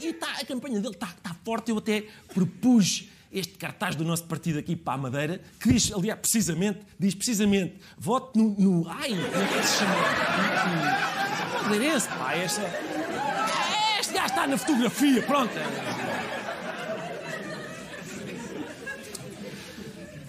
e 0.02 0.14
tá, 0.14 0.32
a 0.40 0.46
campanha 0.46 0.80
dele 0.80 0.94
está 0.94 1.08
tá 1.22 1.36
forte. 1.44 1.72
Eu 1.72 1.78
até 1.78 2.06
propus 2.34 3.08
este 3.32 3.54
cartaz 3.54 3.96
do 3.96 4.04
nosso 4.04 4.24
partido 4.24 4.58
aqui 4.60 4.76
para 4.76 4.94
a 4.94 4.98
Madeira, 4.98 5.42
que 5.60 5.72
diz, 5.72 5.92
aliás, 5.92 6.20
precisamente, 6.20 6.80
diz 6.98 7.14
precisamente, 7.14 7.76
vote 7.98 8.38
no. 8.38 8.56
no 8.58 8.90
ai, 8.90 9.10
como 9.10 9.44
é 9.44 9.62
que 9.62 9.68
se 9.68 9.78
chama? 9.78 9.96
Madeirense, 11.64 12.08
pá, 12.08 12.38
este, 12.38 12.62
este 14.00 14.14
gajo 14.14 14.26
está 14.28 14.48
na 14.48 14.58
fotografia, 14.58 15.22
pronto. 15.24 15.54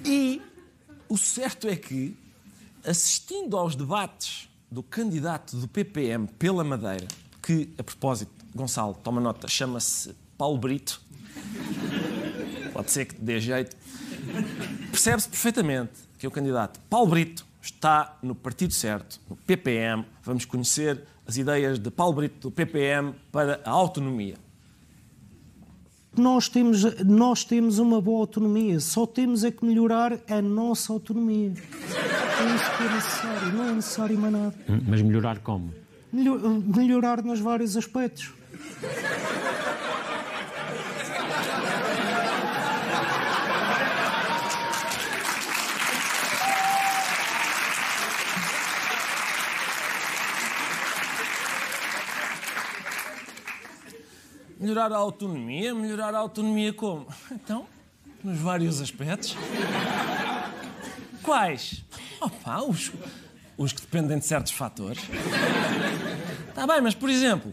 E 0.05 0.43
o 1.09 1.17
certo 1.17 1.69
é 1.69 1.77
que, 1.77 2.17
assistindo 2.85 3.57
aos 3.57 3.77
debates 3.77 4.49
do 4.71 4.83
candidato 4.83 5.57
do 5.57 5.69
PPM 5.69 6.27
pela 6.27 6.65
Madeira, 6.65 7.07
que, 7.49 7.73
a 7.79 7.83
propósito, 7.83 8.31
Gonçalo, 8.55 8.93
toma 9.03 9.23
nota, 9.23 9.49
chama-se 9.49 10.15
Paulo 10.37 10.59
Brito. 10.59 11.01
Pode 12.75 12.91
ser 12.91 13.07
que 13.07 13.15
te 13.15 13.23
dê 13.23 13.41
jeito. 13.41 13.75
Percebe-se 14.91 15.31
perfeitamente 15.31 15.93
que 16.19 16.27
o 16.27 16.31
candidato 16.31 16.79
Paulo 16.91 17.09
Brito 17.09 17.47
está 17.63 18.19
no 18.23 18.35
partido 18.35 18.75
certo, 18.75 19.19
no 19.31 19.35
PPM. 19.35 20.05
Vamos 20.23 20.45
conhecer 20.45 21.03
as 21.27 21.39
ideias 21.39 21.79
de 21.79 21.91
Paulo 21.91 22.17
Brito 22.17 22.51
do 22.51 22.51
PPM 22.51 23.15
para 23.33 23.63
a 23.65 23.71
autonomia. 23.71 24.35
Nós 26.15 26.51
temos, 26.51 26.83
nós 27.03 27.45
temos 27.45 27.79
uma 27.79 27.99
boa 27.99 28.21
autonomia, 28.21 28.79
só 28.79 29.07
temos 29.07 29.43
é 29.43 29.51
que 29.51 29.65
melhorar 29.65 30.19
a 30.29 30.43
nossa 30.43 30.93
autonomia. 30.93 31.55
É 31.55 32.55
isso 32.55 32.77
que 32.77 32.83
é 32.83 32.95
necessário, 32.95 33.53
não 33.55 33.65
é 33.65 33.73
necessário 33.73 34.19
mais 34.19 34.33
nada. 34.35 34.55
Mas 34.87 35.01
melhorar 35.01 35.39
como? 35.39 35.88
Melhorar 36.13 37.23
nos 37.23 37.41
vários 37.41 37.77
aspectos. 37.77 38.33
Melhorar 54.59 54.93
a 54.93 54.97
autonomia? 54.97 55.75
Melhorar 55.75 56.15
a 56.15 56.19
autonomia 56.19 56.73
como? 56.73 57.07
Então, 57.31 57.67
nos 58.25 58.39
vários 58.39 58.81
aspectos. 58.81 59.37
Quais? 61.23 61.85
Opa, 62.21 62.63
os, 62.63 62.91
os 63.59 63.73
que 63.73 63.81
dependem 63.81 64.19
de 64.19 64.25
certos 64.25 64.53
fatores. 64.53 65.03
Está 66.49 66.67
bem, 66.67 66.81
mas 66.81 66.95
por 66.95 67.11
exemplo, 67.11 67.53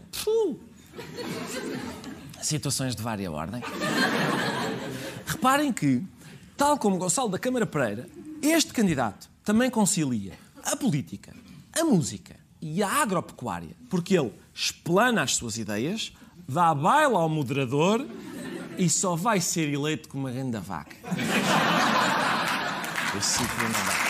situações 2.40 2.94
de 2.94 3.02
vária 3.02 3.30
ordem. 3.30 3.60
Reparem 5.26 5.72
que, 5.72 6.02
tal 6.56 6.78
como 6.78 6.96
Gonçalo 6.96 7.28
da 7.28 7.38
Câmara 7.38 7.66
Pereira, 7.66 8.08
este 8.40 8.72
candidato 8.72 9.28
também 9.44 9.68
concilia 9.68 10.34
a 10.64 10.76
política, 10.76 11.34
a 11.72 11.84
música 11.84 12.36
e 12.62 12.82
a 12.82 12.88
agropecuária, 13.02 13.76
porque 13.90 14.16
ele 14.16 14.32
explana 14.54 15.22
as 15.22 15.34
suas 15.34 15.58
ideias, 15.58 16.12
dá 16.48 16.72
baila 16.72 17.18
ao 17.18 17.28
moderador 17.28 18.06
e 18.78 18.88
só 18.88 19.16
vai 19.16 19.40
ser 19.40 19.72
eleito 19.72 20.08
com 20.08 20.18
uma 20.18 20.30
renda 20.30 20.60
vaca. 20.60 20.96
Esse 23.16 23.38
ciclo 23.38 23.62
não 23.64 23.70
dá. 23.70 24.05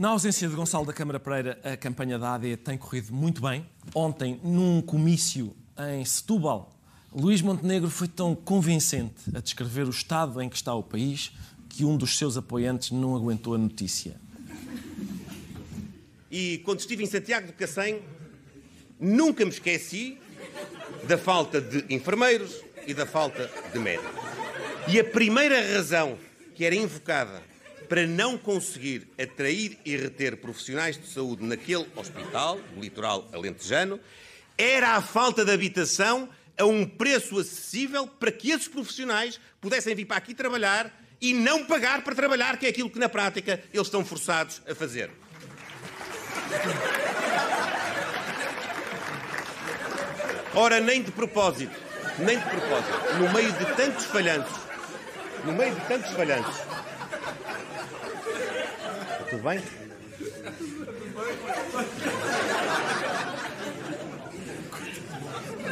Na 0.00 0.08
ausência 0.08 0.48
de 0.48 0.56
Gonçalo 0.56 0.86
da 0.86 0.94
Câmara 0.94 1.20
Pereira, 1.20 1.60
a 1.62 1.76
campanha 1.76 2.18
da 2.18 2.32
AD 2.32 2.56
tem 2.56 2.78
corrido 2.78 3.12
muito 3.12 3.42
bem. 3.42 3.66
Ontem, 3.94 4.40
num 4.42 4.80
comício 4.80 5.54
em 5.92 6.02
Setúbal, 6.06 6.74
Luís 7.12 7.42
Montenegro 7.42 7.90
foi 7.90 8.08
tão 8.08 8.34
convincente 8.34 9.24
a 9.34 9.40
descrever 9.40 9.86
o 9.86 9.90
estado 9.90 10.40
em 10.40 10.48
que 10.48 10.56
está 10.56 10.74
o 10.74 10.82
país 10.82 11.32
que 11.68 11.84
um 11.84 11.98
dos 11.98 12.16
seus 12.16 12.38
apoiantes 12.38 12.92
não 12.92 13.14
aguentou 13.14 13.54
a 13.54 13.58
notícia. 13.58 14.18
E 16.30 16.62
quando 16.64 16.80
estive 16.80 17.04
em 17.04 17.06
Santiago 17.06 17.48
do 17.48 17.52
Cacém, 17.52 18.00
nunca 18.98 19.44
me 19.44 19.50
esqueci 19.50 20.16
da 21.06 21.18
falta 21.18 21.60
de 21.60 21.84
enfermeiros 21.94 22.62
e 22.86 22.94
da 22.94 23.04
falta 23.04 23.50
de 23.70 23.78
médicos. 23.78 24.18
E 24.88 24.98
a 24.98 25.04
primeira 25.04 25.60
razão 25.74 26.16
que 26.54 26.64
era 26.64 26.74
invocada 26.74 27.49
para 27.90 28.06
não 28.06 28.38
conseguir 28.38 29.08
atrair 29.20 29.76
e 29.84 29.96
reter 29.96 30.36
profissionais 30.36 30.96
de 30.96 31.08
saúde 31.08 31.42
naquele 31.42 31.88
hospital, 31.96 32.60
do 32.72 32.80
litoral 32.80 33.28
alentejano, 33.32 33.98
era 34.56 34.90
a 34.90 35.02
falta 35.02 35.44
de 35.44 35.50
habitação 35.50 36.28
a 36.56 36.64
um 36.64 36.86
preço 36.86 37.36
acessível 37.36 38.06
para 38.06 38.30
que 38.30 38.52
esses 38.52 38.68
profissionais 38.68 39.40
pudessem 39.60 39.92
vir 39.96 40.04
para 40.04 40.18
aqui 40.18 40.34
trabalhar 40.34 40.88
e 41.20 41.34
não 41.34 41.64
pagar 41.64 42.04
para 42.04 42.14
trabalhar, 42.14 42.56
que 42.58 42.66
é 42.66 42.68
aquilo 42.68 42.88
que 42.88 42.98
na 43.00 43.08
prática 43.08 43.60
eles 43.74 43.88
estão 43.88 44.04
forçados 44.04 44.62
a 44.70 44.74
fazer. 44.74 45.10
Ora, 50.54 50.78
nem 50.78 51.02
de 51.02 51.10
propósito, 51.10 51.76
nem 52.20 52.38
de 52.38 52.44
propósito, 52.44 53.14
no 53.18 53.32
meio 53.32 53.52
de 53.52 53.64
tantos 53.74 54.04
falhanços, 54.04 54.60
no 55.44 55.52
meio 55.54 55.74
de 55.74 55.80
tantos 55.88 56.12
falhanços, 56.12 56.69
tudo 59.30 59.44
bem? 59.44 59.62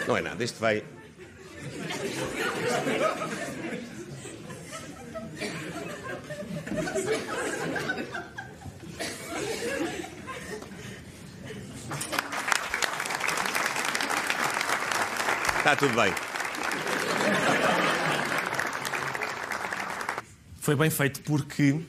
Não 0.07 0.17
é 0.17 0.23
nada, 0.23 0.45
isto 0.45 0.61
vai. 0.61 0.85
Está 15.59 15.75
tudo 15.77 15.95
bem. 15.95 16.15
Foi 20.61 20.77
bem 20.77 20.91
feito 20.91 21.21
porque 21.23 21.81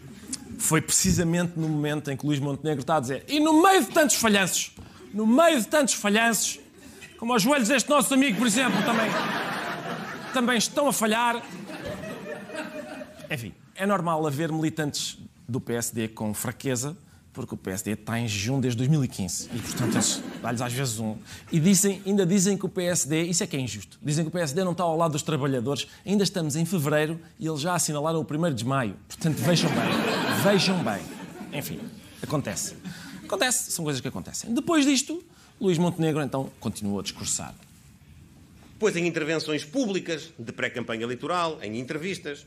foi 0.59 0.81
precisamente 0.81 1.53
no 1.55 1.67
momento 1.67 2.11
em 2.11 2.17
que 2.17 2.25
Luís 2.25 2.39
Montenegro 2.39 2.81
está 2.81 2.97
a 2.97 2.99
dizer 2.99 3.23
e 3.27 3.39
no 3.39 3.63
meio 3.63 3.83
de 3.83 3.91
tantos 3.91 4.17
falhanços, 4.17 4.71
no 5.13 5.25
meio 5.25 5.59
de 5.59 5.67
tantos 5.67 5.95
falhanços, 5.95 6.59
como 7.17 7.33
aos 7.33 7.41
joelhos 7.41 7.67
deste 7.67 7.89
nosso 7.89 8.13
amigo, 8.13 8.37
por 8.37 8.45
exemplo, 8.45 8.81
também, 8.83 9.09
também 10.33 10.57
estão 10.57 10.87
a 10.87 10.93
falhar. 10.93 11.41
Enfim, 13.31 13.53
é 13.75 13.85
normal 13.85 14.25
haver 14.27 14.51
militantes 14.51 15.17
do 15.47 15.59
PSD 15.59 16.09
com 16.09 16.33
fraqueza, 16.33 16.95
porque 17.31 17.53
o 17.53 17.57
PSD 17.57 17.91
está 17.91 18.19
em 18.19 18.27
jejum 18.27 18.59
desde 18.59 18.77
2015 18.77 19.49
e, 19.53 19.59
portanto, 19.59 19.95
eles 19.95 20.23
dá-lhes 20.41 20.61
às 20.61 20.73
vezes 20.73 20.99
um. 20.99 21.15
E 21.51 21.59
dizem, 21.59 22.01
ainda 22.05 22.25
dizem 22.25 22.57
que 22.57 22.65
o 22.65 22.69
PSD, 22.69 23.23
isso 23.23 23.43
é 23.43 23.47
que 23.47 23.55
é 23.55 23.59
injusto, 23.59 23.97
dizem 24.01 24.25
que 24.25 24.29
o 24.29 24.31
PSD 24.31 24.63
não 24.63 24.73
está 24.73 24.83
ao 24.83 24.97
lado 24.97 25.11
dos 25.11 25.23
trabalhadores, 25.23 25.87
ainda 26.05 26.23
estamos 26.23 26.55
em 26.55 26.65
fevereiro 26.65 27.19
e 27.39 27.47
eles 27.47 27.61
já 27.61 27.75
assinalaram 27.75 28.19
o 28.19 28.47
1 28.49 28.53
de 28.53 28.65
maio. 28.65 28.95
Portanto, 29.07 29.37
vejam 29.37 29.69
bem, 29.69 30.08
vejam 30.39 30.83
bem. 30.83 31.01
Enfim, 31.53 31.79
acontece. 32.21 32.75
Acontece, 33.23 33.71
são 33.71 33.83
coisas 33.83 34.01
que 34.01 34.07
acontecem. 34.07 34.53
Depois 34.53 34.85
disto, 34.85 35.23
Luís 35.59 35.77
Montenegro 35.77 36.21
então 36.21 36.51
continua 36.59 37.01
a 37.01 37.03
discursar. 37.03 37.53
Depois, 38.73 38.95
em 38.95 39.05
intervenções 39.05 39.65
públicas, 39.65 40.31
de 40.39 40.51
pré-campanha 40.53 41.03
eleitoral, 41.03 41.59
em 41.61 41.77
entrevistas, 41.77 42.45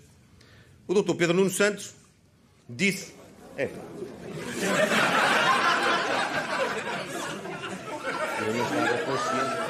o 0.88 0.94
doutor 0.94 1.14
Pedro 1.14 1.36
Nuno 1.36 1.50
Santos 1.50 1.92
disse. 2.68 3.12
É. 3.56 3.68
Eu 8.44 8.54
não 8.54 8.64
estava 8.64 8.98
consciente. 9.04 9.62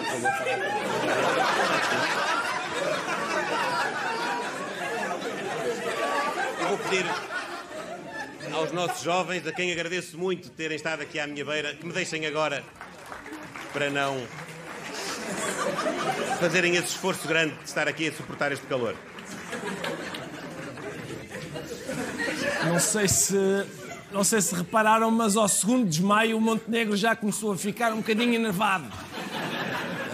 Eu 6.60 6.68
vou 6.68 6.78
pedir 6.78 7.04
aos 8.54 8.72
nossos 8.72 9.02
jovens, 9.02 9.46
a 9.46 9.52
quem 9.52 9.72
agradeço 9.72 10.18
muito 10.18 10.50
terem 10.50 10.76
estado 10.76 11.02
aqui 11.02 11.18
à 11.18 11.26
minha 11.26 11.44
beira, 11.44 11.74
que 11.74 11.84
me 11.86 11.92
deixem 11.92 12.26
agora 12.26 12.64
para 13.72 13.90
não 13.90 14.20
fazerem 16.38 16.76
esse 16.76 16.88
esforço 16.88 17.26
grande 17.26 17.54
de 17.54 17.64
estar 17.64 17.88
aqui 17.88 18.08
a 18.08 18.12
suportar 18.12 18.52
este 18.52 18.66
calor. 18.66 18.94
Não 22.64 22.78
sei 22.78 23.08
se. 23.08 23.36
Não 24.10 24.22
sei 24.22 24.42
se 24.42 24.54
repararam, 24.54 25.10
mas 25.10 25.36
ao 25.36 25.48
segundo 25.48 25.88
desmaio 25.88 26.36
o 26.36 26.40
Montenegro 26.40 26.94
já 26.96 27.16
começou 27.16 27.52
a 27.52 27.56
ficar 27.56 27.92
um 27.94 27.96
bocadinho 27.96 28.34
enervado. 28.34 28.84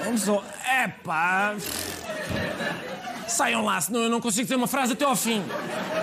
Vamos 0.05 0.29
ao. 0.29 0.45
Epá! 0.85 1.57
Saiam 3.27 3.65
lá, 3.65 3.81
senão 3.81 4.03
eu 4.03 4.09
não 4.09 4.21
consigo 4.21 4.45
dizer 4.45 4.55
uma 4.55 4.69
frase 4.69 4.93
até 4.93 5.05
ao 5.05 5.17
fim. 5.17 5.43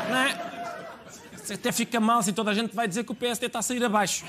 Não 0.10 0.18
é? 0.18 0.45
Até 1.54 1.72
fica 1.72 2.00
mal 2.00 2.24
se 2.24 2.34
toda 2.34 2.52
a 2.52 2.54
gente 2.54 2.76
vai 2.76 2.88
dizer 2.88 3.04
que 3.04 3.12
o 3.12 3.16
PSD 3.16 3.46
está 3.48 3.60
a 3.60 3.62
sair 3.62 3.84
abaixo. 3.84 4.26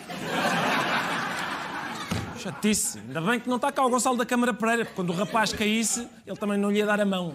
Chatice. 2.38 2.98
Ainda 2.98 3.20
bem 3.20 3.40
que 3.40 3.48
não 3.48 3.56
está 3.56 3.72
cá 3.72 3.84
o 3.84 3.90
Gonçalo 3.90 4.16
da 4.16 4.26
Câmara 4.26 4.52
Pereira, 4.54 4.84
porque 4.84 4.96
quando 4.96 5.10
o 5.10 5.12
rapaz 5.12 5.52
caísse, 5.52 6.06
ele 6.26 6.36
também 6.36 6.58
não 6.58 6.70
lhe 6.70 6.78
ia 6.78 6.86
dar 6.86 7.00
a 7.00 7.04
mão. 7.04 7.34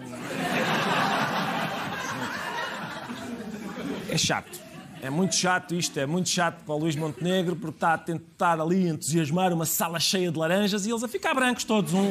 É 4.08 4.16
chato. 4.16 4.60
É 5.00 5.10
muito 5.10 5.34
chato 5.34 5.74
isto, 5.74 5.98
é 5.98 6.06
muito 6.06 6.28
chato 6.28 6.62
para 6.64 6.74
o 6.74 6.78
Luís 6.78 6.94
Montenegro, 6.94 7.56
porque 7.56 7.74
está 7.74 7.94
a 7.94 7.98
tentar 7.98 8.60
ali 8.60 8.86
entusiasmar 8.86 9.52
uma 9.52 9.66
sala 9.66 9.98
cheia 9.98 10.30
de 10.30 10.38
laranjas 10.38 10.86
e 10.86 10.90
eles 10.90 11.02
a 11.02 11.08
ficar 11.08 11.34
brancos 11.34 11.64
todos, 11.64 11.92
um. 11.92 12.08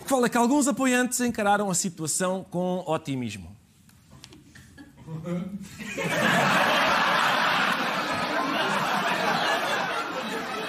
O 0.00 0.04
que 0.04 0.10
vale 0.10 0.26
é 0.26 0.28
que 0.28 0.36
alguns 0.36 0.66
apoiantes 0.66 1.20
encararam 1.20 1.70
a 1.70 1.74
situação 1.74 2.44
com 2.50 2.82
otimismo. 2.88 3.59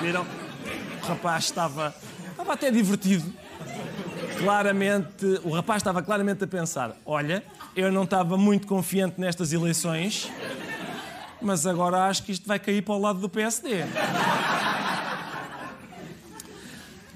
Viram? 0.02 0.26
O 1.04 1.08
rapaz 1.08 1.46
estava, 1.46 1.96
estava 2.30 2.54
até 2.54 2.72
divertido. 2.72 3.32
Claramente, 4.40 5.26
o 5.44 5.52
rapaz 5.52 5.82
estava 5.82 6.02
claramente 6.02 6.44
a 6.44 6.48
pensar: 6.48 6.96
olha, 7.06 7.44
eu 7.76 7.92
não 7.92 8.04
estava 8.04 8.38
muito 8.38 8.66
confiante 8.68 9.20
nestas 9.22 9.54
eleições, 9.54 10.32
mas 11.42 11.68
agora 11.68 12.06
acho 12.06 12.24
que 12.24 12.32
isto 12.32 12.48
vai 12.48 12.60
cair 12.60 12.82
para 12.82 12.94
o 12.96 13.00
lado 13.00 13.20
do 13.20 13.30
PSD. 13.30 13.84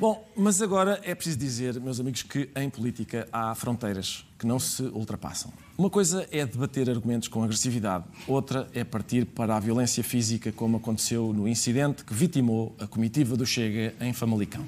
Bom, 0.06 0.24
mas 0.36 0.62
agora 0.62 1.00
é 1.02 1.16
preciso 1.16 1.40
dizer, 1.40 1.82
meus 1.82 2.00
amigos, 2.00 2.22
que 2.22 2.48
em 2.56 2.70
política 2.70 3.28
há 3.34 3.56
fronteiras 3.56 4.24
que 4.38 4.46
não 4.46 4.60
se 4.60 4.84
ultrapassam. 4.84 5.52
Uma 5.76 5.90
coisa 5.90 6.28
é 6.32 6.46
debater 6.46 6.88
argumentos 6.92 7.28
com 7.28 7.44
agressividade, 7.44 8.04
outra 8.28 8.68
é 8.72 8.84
partir 8.84 9.26
para 9.26 9.56
a 9.56 9.60
violência 9.60 10.04
física, 10.04 10.52
como 10.52 10.78
aconteceu 10.78 11.34
no 11.34 11.48
incidente 11.48 12.06
que 12.06 12.14
vitimou 12.14 12.76
a 12.80 12.86
comitiva 12.86 13.36
do 13.36 13.48
Chega 13.48 13.96
em 14.00 14.14
Famalicão. 14.14 14.64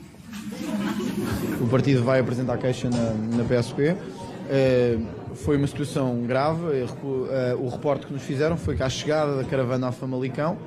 O 1.61 1.67
partido 1.67 2.03
vai 2.03 2.19
apresentar 2.19 2.57
queixa 2.57 2.89
na, 2.89 3.13
na 3.37 3.43
PSP. 3.43 3.95
Eh, 4.49 4.97
foi 5.35 5.55
uma 5.57 5.67
situação 5.67 6.23
grave. 6.23 6.79
Eh, 6.79 7.55
o 7.59 7.69
reporte 7.69 8.07
que 8.07 8.13
nos 8.13 8.23
fizeram 8.23 8.57
foi 8.57 8.75
que 8.75 8.81
à 8.81 8.89
chegada 8.89 9.35
da 9.35 9.43
caravana 9.43 9.89
a 9.89 9.91
Famalicão 9.91 10.57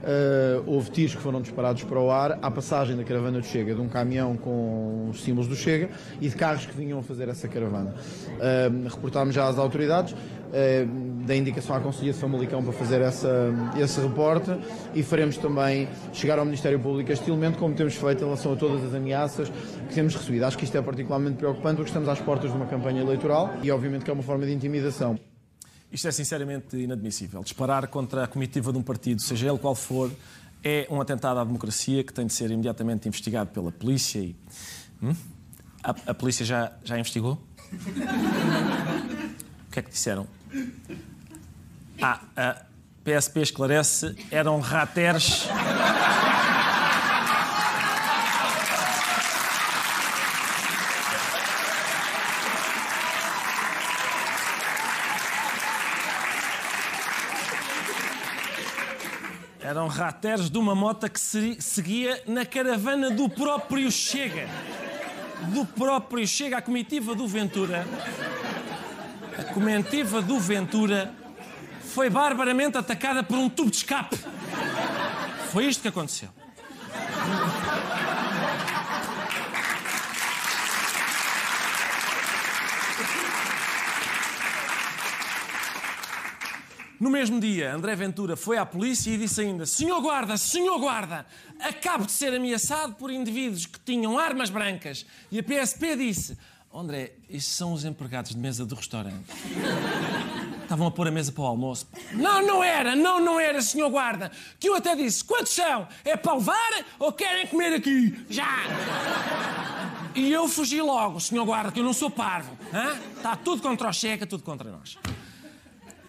Uh, 0.00 0.62
houve 0.66 0.90
tiros 0.90 1.14
que 1.14 1.20
foram 1.20 1.40
disparados 1.40 1.84
para 1.84 2.00
o 2.00 2.10
ar 2.10 2.38
à 2.40 2.50
passagem 2.50 2.96
da 2.96 3.04
caravana 3.04 3.40
do 3.40 3.46
Chega, 3.46 3.74
de 3.74 3.80
um 3.80 3.88
caminhão 3.88 4.36
com 4.36 5.08
os 5.10 5.22
símbolos 5.22 5.48
do 5.48 5.54
Chega 5.54 5.90
e 6.20 6.28
de 6.28 6.34
carros 6.34 6.64
que 6.64 6.76
vinham 6.76 6.98
a 6.98 7.02
fazer 7.02 7.28
essa 7.28 7.46
caravana. 7.48 7.94
Uh, 8.30 8.88
reportámos 8.88 9.34
já 9.34 9.46
às 9.46 9.58
autoridades, 9.58 10.12
uh, 10.12 11.26
da 11.26 11.36
indicação 11.36 11.76
à 11.76 11.80
Conselhia 11.80 12.12
de 12.12 12.18
Famalicão 12.18 12.62
para 12.62 12.72
fazer 12.72 13.00
essa, 13.00 13.52
esse 13.78 14.00
reporte 14.00 14.50
e 14.94 15.02
faremos 15.02 15.36
também 15.36 15.88
chegar 16.12 16.38
ao 16.38 16.44
Ministério 16.44 16.80
Público 16.80 17.12
este 17.12 17.30
elemento, 17.30 17.58
como 17.58 17.74
temos 17.74 17.94
feito 17.94 18.22
em 18.22 18.24
relação 18.24 18.52
a 18.52 18.56
todas 18.56 18.82
as 18.84 18.94
ameaças 18.94 19.50
que 19.88 19.94
temos 19.94 20.14
recebido. 20.14 20.44
Acho 20.44 20.56
que 20.56 20.64
isto 20.64 20.76
é 20.76 20.82
particularmente 20.82 21.36
preocupante 21.36 21.76
porque 21.76 21.90
estamos 21.90 22.08
às 22.08 22.20
portas 22.20 22.50
de 22.50 22.56
uma 22.56 22.66
campanha 22.66 23.02
eleitoral 23.02 23.50
e, 23.62 23.70
obviamente, 23.70 24.04
que 24.04 24.10
é 24.10 24.14
uma 24.14 24.22
forma 24.22 24.46
de 24.46 24.52
intimidação. 24.52 25.29
Isto 25.92 26.08
é 26.08 26.12
sinceramente 26.12 26.76
inadmissível. 26.76 27.42
Disparar 27.42 27.88
contra 27.88 28.24
a 28.24 28.26
comitiva 28.26 28.72
de 28.72 28.78
um 28.78 28.82
partido, 28.82 29.20
seja 29.20 29.48
ele 29.48 29.58
qual 29.58 29.74
for, 29.74 30.10
é 30.62 30.86
um 30.90 31.00
atentado 31.00 31.40
à 31.40 31.44
democracia 31.44 32.04
que 32.04 32.12
tem 32.12 32.26
de 32.26 32.32
ser 32.32 32.50
imediatamente 32.50 33.08
investigado 33.08 33.50
pela 33.50 33.72
polícia. 33.72 34.20
E... 34.20 34.36
Hum? 35.02 35.14
A, 35.82 35.90
a, 36.10 36.14
polícia 36.14 36.44
já, 36.44 36.72
já 36.84 36.98
investigou? 36.98 37.42
o 37.72 39.70
que 39.72 39.78
é 39.78 39.82
que 39.82 39.90
disseram? 39.90 40.26
Ah, 42.00 42.20
a 42.36 42.62
PSP 43.02 43.40
esclarece, 43.40 44.14
eram 44.30 44.60
rateres. 44.60 45.48
Eram 59.70 59.86
rateres 59.86 60.50
de 60.50 60.58
uma 60.58 60.74
mota 60.74 61.08
que 61.08 61.20
seguia 61.20 62.20
na 62.26 62.44
caravana 62.44 63.08
do 63.08 63.28
próprio 63.28 63.88
Chega. 63.88 64.48
Do 65.54 65.64
próprio 65.64 66.26
Chega, 66.26 66.58
a 66.58 66.60
comitiva 66.60 67.14
do 67.14 67.28
Ventura. 67.28 67.86
A 69.38 69.44
comitiva 69.54 70.20
do 70.20 70.40
Ventura 70.40 71.14
foi 71.94 72.10
barbaramente 72.10 72.78
atacada 72.78 73.22
por 73.22 73.38
um 73.38 73.48
tubo 73.48 73.70
de 73.70 73.76
escape. 73.76 74.18
Foi 75.52 75.66
isto 75.66 75.82
que 75.82 75.88
aconteceu. 75.88 76.39
No 87.00 87.08
mesmo 87.08 87.40
dia, 87.40 87.74
André 87.74 87.96
Ventura 87.96 88.36
foi 88.36 88.58
à 88.58 88.66
polícia 88.66 89.10
e 89.10 89.16
disse 89.16 89.40
ainda: 89.40 89.64
Senhor 89.64 90.02
guarda, 90.02 90.36
senhor 90.36 90.78
guarda, 90.78 91.24
acabo 91.58 92.04
de 92.04 92.12
ser 92.12 92.34
ameaçado 92.34 92.94
por 92.96 93.10
indivíduos 93.10 93.64
que 93.64 93.80
tinham 93.80 94.18
armas 94.18 94.50
brancas. 94.50 95.06
E 95.32 95.38
a 95.38 95.42
PSP 95.42 95.96
disse: 95.96 96.36
André, 96.72 97.14
estes 97.30 97.54
são 97.54 97.72
os 97.72 97.86
empregados 97.86 98.32
de 98.32 98.36
mesa 98.36 98.66
do 98.66 98.74
restaurante. 98.74 99.24
Estavam 100.62 100.86
a 100.86 100.90
pôr 100.90 101.08
a 101.08 101.10
mesa 101.10 101.32
para 101.32 101.42
o 101.42 101.46
almoço. 101.46 101.88
Não, 102.12 102.46
não 102.46 102.62
era, 102.62 102.94
não, 102.94 103.18
não 103.18 103.40
era, 103.40 103.62
senhor 103.62 103.88
guarda. 103.88 104.30
Que 104.58 104.68
eu 104.68 104.74
até 104.74 104.94
disse: 104.94 105.24
quantos 105.24 105.54
são? 105.54 105.88
É 106.04 106.18
para 106.18 106.34
levar 106.34 106.84
ou 106.98 107.10
querem 107.14 107.46
comer 107.46 107.72
aqui? 107.76 108.26
Já! 108.28 108.58
E 110.14 110.30
eu 110.30 110.46
fugi 110.46 110.82
logo, 110.82 111.18
senhor 111.18 111.46
guarda, 111.46 111.72
que 111.72 111.80
eu 111.80 111.84
não 111.84 111.94
sou 111.94 112.10
parvo. 112.10 112.58
Hã? 112.74 112.98
Está 113.16 113.36
tudo 113.36 113.62
contra 113.62 113.88
o 113.88 113.92
Checa, 113.92 114.26
tudo 114.26 114.42
contra 114.42 114.70
nós. 114.70 114.98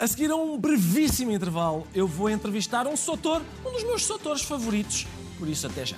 A 0.02 0.08
seguir 0.08 0.32
a 0.32 0.36
um 0.36 0.58
brevíssimo 0.58 1.32
intervalo, 1.32 1.88
eu 1.94 2.08
vou 2.08 2.28
entrevistar 2.28 2.88
um 2.88 2.98
sotor, 2.98 3.40
um 3.64 3.72
dos 3.72 3.84
meus 3.84 4.04
sotores 4.04 4.42
favoritos. 4.42 5.06
Por 5.38 5.48
isso, 5.48 5.68
até 5.68 5.86
já. 5.86 5.98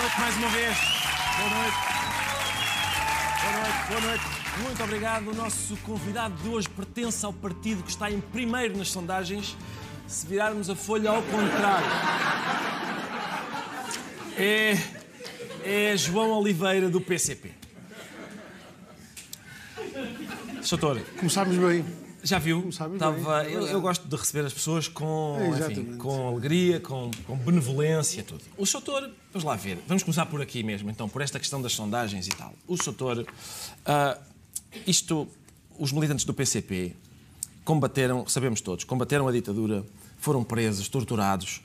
noite 0.00 0.20
mais 0.20 0.36
uma 0.36 0.48
vez. 0.50 0.78
Boa 1.38 1.50
noite. 1.50 1.76
Boa 3.42 3.52
noite, 3.58 3.88
boa 3.88 4.00
noite. 4.00 4.24
Muito 4.62 4.84
obrigado. 4.84 5.28
O 5.32 5.34
nosso 5.34 5.76
convidado 5.78 6.40
de 6.40 6.48
hoje 6.48 6.68
pertence 6.68 7.26
ao 7.26 7.32
partido 7.32 7.82
que 7.82 7.90
está 7.90 8.08
em 8.08 8.20
primeiro 8.20 8.78
nas 8.78 8.92
sondagens. 8.92 9.56
Se 10.06 10.24
virarmos 10.24 10.70
a 10.70 10.76
folha 10.76 11.10
ao 11.10 11.22
contrário, 11.22 11.86
é, 14.36 14.78
é 15.64 15.96
João 15.96 16.30
Oliveira 16.30 16.88
do 16.88 17.00
PCP. 17.00 17.58
Doutor, 20.68 21.00
Começámos 21.18 21.56
bem. 21.56 21.84
já 22.22 22.38
viu? 22.38 22.60
Começámos 22.60 22.94
Estava, 22.94 23.42
bem, 23.44 23.52
eu, 23.52 23.66
eu 23.66 23.80
gosto 23.80 24.06
de 24.06 24.14
receber 24.16 24.46
as 24.46 24.52
pessoas 24.52 24.88
com, 24.88 25.38
É, 25.40 25.70
enfim, 25.70 25.96
com 25.96 26.28
alegria, 26.28 26.80
com, 26.80 27.10
com 27.26 27.36
benevolência, 27.36 28.22
tudo. 28.22 28.42
O 28.56 28.66
Soutor, 28.66 29.08
vamos 29.32 29.44
lá 29.44 29.56
ver, 29.56 29.78
vamos 29.86 30.02
começar 30.02 30.26
por 30.26 30.40
aqui 30.42 30.62
mesmo, 30.62 30.90
então, 30.90 31.08
por 31.08 31.22
esta 31.22 31.38
questão 31.38 31.60
das 31.62 31.72
sondagens 31.72 32.26
e 32.26 32.30
tal. 32.30 32.52
O 32.66 32.76
Soutor, 32.82 33.24
ah, 33.86 34.18
isto, 34.86 35.26
os 35.78 35.92
militantes 35.92 36.24
do 36.24 36.34
PCP 36.34 36.94
combateram, 37.64 38.26
sabemos 38.26 38.60
todos, 38.60 38.84
combateram 38.84 39.26
a 39.28 39.32
ditadura, 39.32 39.84
foram 40.18 40.44
presos, 40.44 40.88
torturados, 40.88 41.60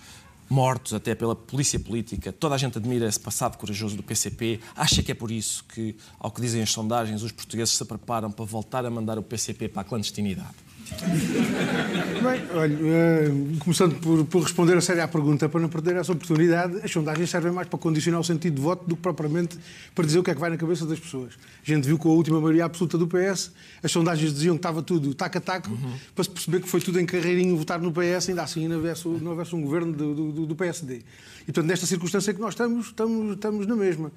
mortos 0.49 0.93
até 0.93 1.15
pela 1.15 1.35
polícia 1.35 1.79
política. 1.79 2.31
Toda 2.31 2.55
a 2.55 2.57
gente 2.57 2.77
admira 2.77 3.07
esse 3.07 3.19
passado 3.19 3.57
corajoso 3.57 3.95
do 3.95 4.03
PCP. 4.03 4.59
Acha 4.75 5.01
que 5.01 5.11
é 5.11 5.15
por 5.15 5.31
isso 5.31 5.63
que, 5.65 5.95
ao 6.19 6.31
que 6.31 6.41
dizem 6.41 6.61
as 6.61 6.71
sondagens, 6.71 7.23
os 7.23 7.31
portugueses 7.31 7.73
se 7.73 7.85
preparam 7.85 8.31
para 8.31 8.45
voltar 8.45 8.85
a 8.85 8.89
mandar 8.89 9.17
o 9.17 9.23
PCP 9.23 9.69
para 9.69 9.81
a 9.81 9.85
clandestinidade? 9.85 10.64
Bem, 10.95 12.41
olha, 12.53 12.77
eh, 12.83 13.31
começando 13.59 13.95
por, 13.95 14.23
por 14.25 14.43
responder 14.43 14.77
a 14.77 14.81
sério 14.81 15.03
à 15.03 15.07
pergunta, 15.07 15.49
para 15.49 15.59
não 15.59 15.67
perder 15.69 15.95
essa 15.95 16.11
oportunidade, 16.11 16.79
as 16.83 16.91
sondagens 16.91 17.29
servem 17.29 17.51
mais 17.51 17.67
para 17.67 17.79
condicionar 17.79 18.19
o 18.19 18.23
sentido 18.23 18.55
de 18.55 18.61
voto 18.61 18.87
do 18.87 18.95
que 18.95 19.01
propriamente 19.01 19.57
para 19.95 20.05
dizer 20.05 20.19
o 20.19 20.23
que 20.23 20.29
é 20.31 20.35
que 20.35 20.39
vai 20.39 20.49
na 20.49 20.57
cabeça 20.57 20.85
das 20.85 20.99
pessoas. 20.99 21.33
A 21.63 21.71
gente 21.71 21.85
viu 21.85 21.97
com 21.97 22.09
a 22.09 22.13
última 22.13 22.39
maioria 22.39 22.65
absoluta 22.65 22.97
do 22.97 23.07
PS, 23.07 23.51
as 23.81 23.91
sondagens 23.91 24.31
diziam 24.33 24.55
que 24.55 24.59
estava 24.59 24.81
tudo 24.83 25.13
taco 25.15 25.37
a 25.37 25.41
taco, 25.41 25.69
para 26.13 26.23
se 26.23 26.29
perceber 26.29 26.61
que 26.61 26.69
foi 26.69 26.79
tudo 26.81 26.99
em 26.99 27.05
carreirinho 27.05 27.57
votar 27.57 27.79
no 27.79 27.91
PS, 27.91 28.29
ainda 28.29 28.43
assim 28.43 28.67
não 28.67 28.75
houvesse, 28.77 29.07
não 29.07 29.31
houvesse 29.31 29.55
um 29.55 29.61
governo 29.61 29.91
do, 29.91 30.31
do- 30.31 30.45
do 30.45 30.55
PSD. 30.55 31.01
E, 31.47 31.51
portanto, 31.51 31.67
nesta 31.67 31.85
circunstância 31.85 32.33
que 32.33 32.41
nós 32.41 32.53
estamos, 32.53 32.87
estamos, 32.87 33.33
estamos 33.35 33.67
na 33.67 33.75
mesma. 33.75 34.11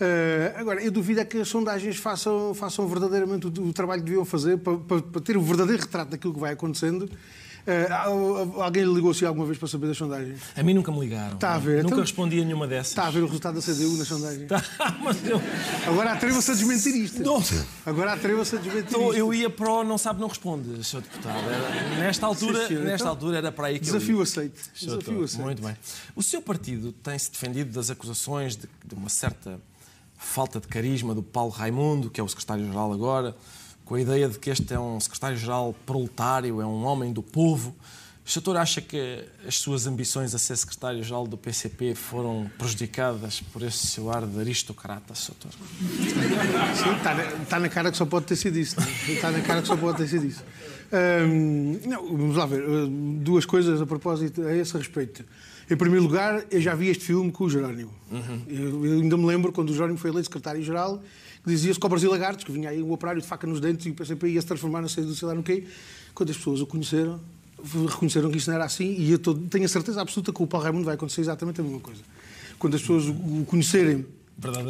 Eh, 0.00 0.52
agora, 0.56 0.82
eu 0.82 0.90
duvido 0.90 1.20
é 1.20 1.24
que 1.24 1.38
as 1.38 1.48
sondagens 1.48 1.96
façam, 1.96 2.52
façam 2.54 2.88
verdadeiramente 2.88 3.46
o, 3.46 3.68
o 3.68 3.72
trabalho 3.72 4.00
que 4.02 4.06
deviam 4.06 4.24
fazer 4.24 4.58
para, 4.58 4.76
para- 4.78 5.02
para 5.02 5.20
ter 5.20 5.36
o 5.36 5.42
verdadeiro 5.42 5.80
retrato 5.82 6.10
daquilo 6.10 6.34
que 6.34 6.40
vai 6.40 6.52
acontecendo. 6.52 7.08
Al- 7.90 8.60
alguém 8.62 8.82
lhe 8.84 8.92
ligou-se 8.92 9.24
alguma 9.24 9.46
vez 9.46 9.56
para 9.56 9.68
saber 9.68 9.86
das 9.86 9.96
sondagens? 9.96 10.40
A 10.56 10.62
mim 10.62 10.74
nunca 10.74 10.90
me 10.90 10.98
ligaram. 11.00 11.34
Está 11.34 11.54
a 11.54 11.58
ver, 11.58 11.76
Nunca 11.82 11.94
então- 11.94 12.00
respondi 12.00 12.40
a 12.40 12.44
nenhuma 12.44 12.66
dessas. 12.66 12.88
Está 12.88 13.06
a 13.06 13.10
ver 13.10 13.20
o 13.20 13.26
resultado 13.26 13.54
da 13.54 13.60
CDU 13.60 13.96
nas 13.96 14.08
sondagens? 14.08 14.48
Tá, 14.48 14.62
mas 15.02 15.24
eu, 15.26 15.40
Agora 15.86 16.12
atreva-se 16.12 16.50
a 16.50 16.54
desmentir 16.54 16.94
isto. 16.96 17.22
Não. 17.22 17.42
Agora 17.86 18.12
atreva-se 18.14 18.56
a 18.56 18.58
desmentir 18.58 18.88
Então, 18.88 19.08
isto. 19.08 19.16
eu 19.16 19.32
ia 19.32 19.48
para 19.48 19.70
o 19.70 19.84
não 19.84 19.96
sabe, 19.96 20.20
não 20.20 20.28
responde, 20.28 20.82
Sr. 20.84 21.02
Deputado. 21.02 21.38
Era- 21.48 21.98
nesta 22.00 22.26
altura, 22.26 22.66
Sim, 22.66 22.74
nesta 22.76 22.94
Então, 22.94 23.08
altura 23.08 23.38
era 23.38 23.52
para 23.52 23.68
aí 23.68 23.78
que 23.78 23.88
eu 23.88 23.92
Desafio 23.94 24.16
ia. 24.16 24.22
aceito. 24.24 24.60
Desafio 24.74 24.88
Doutor, 25.04 25.24
aceito. 25.24 25.42
Muito 25.44 25.62
bem. 25.62 25.76
O 26.16 26.22
seu 26.22 26.42
partido 26.42 26.92
tem-se 26.92 27.30
defendido 27.30 27.72
das 27.72 27.90
acusações 27.90 28.56
de, 28.56 28.68
de 28.84 28.94
uma 28.94 29.08
certa 29.08 29.60
falta 30.16 30.60
de 30.60 30.68
carisma 30.68 31.14
do 31.14 31.22
Paulo 31.22 31.50
Raimundo, 31.50 32.08
que 32.10 32.20
é 32.20 32.24
o 32.24 32.28
secretário-geral 32.28 32.92
agora, 32.92 33.34
com 33.92 33.96
a 33.96 34.00
ideia 34.00 34.26
de 34.26 34.38
que 34.38 34.48
este 34.48 34.72
é 34.72 34.80
um 34.80 34.98
secretário-geral 34.98 35.74
proletário, 35.84 36.62
é 36.62 36.64
um 36.64 36.82
homem 36.82 37.12
do 37.12 37.22
povo. 37.22 37.76
O 38.24 38.30
senhor 38.30 38.56
acha 38.56 38.80
que 38.80 39.22
as 39.46 39.56
suas 39.56 39.86
ambições 39.86 40.34
a 40.34 40.38
ser 40.38 40.56
secretário-geral 40.56 41.26
do 41.26 41.36
PCP 41.36 41.94
foram 41.94 42.50
prejudicadas 42.56 43.42
por 43.52 43.62
esse 43.62 43.86
seu 43.86 44.10
ar 44.10 44.24
de 44.24 44.40
aristocrata, 44.40 45.14
Sr. 45.14 45.34
Sim, 45.42 46.96
está 46.96 47.14
na, 47.14 47.24
está 47.42 47.60
na 47.60 47.68
cara 47.68 47.90
que 47.90 47.98
só 47.98 48.06
pode 48.06 48.24
ter 48.24 48.36
sido 48.36 48.58
isso. 48.58 48.76
Está 49.06 49.30
na 49.30 49.42
cara 49.42 49.60
que 49.60 49.68
só 49.68 49.76
pode 49.76 49.98
ter 49.98 50.08
sido 50.08 50.24
isso. 50.24 50.42
Hum, 50.90 51.78
não, 51.84 52.16
vamos 52.16 52.36
lá 52.36 52.46
ver. 52.46 52.66
Hum, 52.66 53.18
Duas 53.22 53.44
coisas 53.44 53.78
a 53.78 53.84
propósito 53.84 54.40
a 54.40 54.56
esse 54.56 54.74
respeito. 54.74 55.22
Em 55.70 55.76
primeiro 55.76 56.04
lugar, 56.04 56.46
eu 56.50 56.62
já 56.62 56.74
vi 56.74 56.88
este 56.88 57.04
filme 57.04 57.30
com 57.30 57.44
o 57.44 57.50
Jerónimo. 57.50 57.92
Eu, 58.48 58.86
eu 58.86 58.92
ainda 59.02 59.18
me 59.18 59.26
lembro 59.26 59.52
quando 59.52 59.68
o 59.68 59.74
Jerónimo 59.74 59.98
foi 59.98 60.08
eleito 60.08 60.28
secretário-geral, 60.28 61.02
dizia-se 61.44 61.78
cobras 61.78 62.02
e 62.02 62.06
lagartos, 62.06 62.44
que 62.44 62.52
vinha 62.52 62.70
aí 62.70 62.82
um 62.82 62.92
operário 62.92 63.20
de 63.20 63.26
faca 63.26 63.46
nos 63.46 63.60
dentes 63.60 63.86
e 63.86 63.90
o 63.90 63.94
PCP 63.94 64.28
ia 64.28 64.40
se 64.40 64.46
transformar 64.46 64.80
na 64.82 64.88
saída 64.88 65.08
do 65.10 65.14
sei 65.16 65.26
lá 65.28 65.34
no 65.34 65.42
quê. 65.42 65.64
Quando 66.14 66.30
as 66.30 66.36
pessoas 66.36 66.60
o 66.60 66.66
conheceram, 66.66 67.20
reconheceram 67.88 68.30
que 68.30 68.38
isso 68.38 68.48
não 68.50 68.56
era 68.56 68.64
assim 68.64 68.94
e 68.98 69.12
eu 69.12 69.18
tô- 69.18 69.34
tenho 69.34 69.64
a 69.64 69.68
certeza 69.68 70.00
absoluta 70.00 70.32
que 70.32 70.42
o 70.42 70.46
Paulo 70.46 70.64
Raimundo 70.64 70.84
vai 70.84 70.94
acontecer 70.94 71.20
exatamente 71.22 71.60
a 71.60 71.64
mesma 71.64 71.80
coisa. 71.80 72.00
Quando 72.58 72.74
as 72.74 72.80
pessoas 72.80 73.06
o 73.06 73.44
conhecerem 73.46 74.06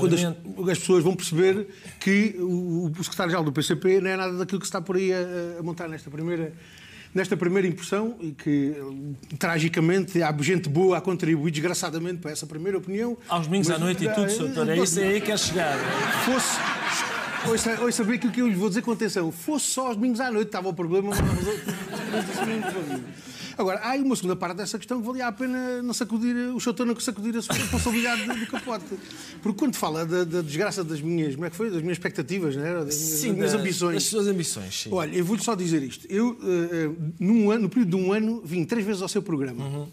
quando 0.01 0.15
as, 0.15 0.71
as 0.73 0.79
pessoas 0.79 1.05
vão 1.05 1.15
perceber 1.15 1.67
que 2.01 2.35
o, 2.39 2.87
o 2.99 3.05
secretário-geral 3.05 3.45
do 3.45 3.53
PCP 3.53 4.01
não 4.01 4.11
é 4.11 4.17
nada 4.17 4.37
daquilo 4.37 4.61
que 4.61 4.67
se 4.67 4.71
está 4.71 4.81
por 4.83 4.97
aí 4.97 5.13
a, 5.13 5.59
a 5.61 5.63
montar 5.63 5.89
nesta 5.89 6.11
primeira, 6.11 6.53
nesta 7.14 7.37
primeira 7.37 7.68
impressão 7.68 8.16
e 8.20 8.33
que, 8.33 8.75
eh, 8.77 9.37
tragicamente, 9.38 10.22
há 10.22 10.35
gente 10.40 10.68
boa 10.68 10.98
a 10.98 11.01
contribuir 11.01 11.51
desgraçadamente 11.51 12.18
para 12.18 12.31
essa 12.31 12.46
primeira 12.46 12.79
opinião. 12.79 13.16
Aos 13.29 13.46
domingos 13.46 13.68
Mas, 13.68 13.77
à 13.77 13.81
noite 13.81 14.05
e 14.05 14.09
tudo, 14.09 14.27
eh, 14.27 14.31
Sr. 14.31 14.38
Doutor. 14.46 14.68
É 14.68 14.79
isso 14.79 15.01
aí 15.01 15.20
que 15.20 15.27
quer 15.27 15.38
chegar. 15.38 15.79
Fosse. 16.25 16.59
Ouça, 17.48 17.81
ouça 17.83 18.05
bem 18.05 18.14
aquilo 18.14 18.33
que 18.33 18.40
eu 18.40 18.46
lhe 18.46 18.55
vou 18.55 18.68
dizer 18.68 18.83
com 18.83 18.92
atenção. 18.92 19.33
Fosse 19.33 19.66
só 19.66 19.88
aos 19.88 19.96
domingos 19.96 20.20
à 20.20 20.31
noite, 20.31 20.46
estava 20.46 20.68
o 20.68 20.75
problema, 20.75 21.11
mas 21.11 21.18
Agora, 23.57 23.79
há 23.81 23.91
aí 23.91 24.03
uma 24.03 24.17
segunda 24.17 24.37
parte 24.37 24.57
dessa 24.57 24.79
questão 24.79 25.01
que 25.01 25.07
valia 25.07 25.27
a 25.27 25.33
pena 25.33 25.83
não 25.83 25.93
sacudir, 25.93 26.35
o 26.55 26.61
Chotão 26.61 26.87
não 26.87 26.99
sacudir 26.99 27.37
a 27.37 27.43
sua 27.43 27.55
responsabilidade 27.55 28.23
do 28.27 28.47
capote. 28.47 28.85
Porque 29.43 29.59
quando 29.59 29.77
fala 29.77 30.07
da, 30.07 30.25
da 30.25 30.43
desgraça 30.43 30.83
das 30.83 31.01
minhas, 31.01 31.35
como 31.35 31.47
é 31.47 31.51
que 31.51 31.57
foi? 31.57 31.71
Das 31.71 31.83
minhas 31.83 31.97
expectativas, 31.97 32.57
não 32.57 32.65
é? 32.65 32.85
Das 32.85 32.97
minhas, 32.97 33.23
das 33.23 33.35
minhas 33.35 33.55
ambições. 33.55 33.95
Das 33.95 34.05
suas 34.05 34.27
ambições, 34.27 34.83
sim. 34.83 34.91
Olha, 34.93 35.15
eu 35.15 35.25
vou-lhe 35.25 35.43
só 35.43 35.55
dizer 35.55 35.83
isto. 35.83 36.07
Eu, 36.09 36.38
eh, 36.43 36.91
num 37.19 37.51
ano, 37.51 37.62
no 37.62 37.69
período 37.69 37.97
de 37.97 37.97
um 37.97 38.12
ano, 38.12 38.43
vim 38.45 38.65
três 38.65 38.85
vezes 38.85 39.03
ao 39.03 39.09
seu 39.09 39.23
programa. 39.23 39.65
Uhum. 39.65 39.88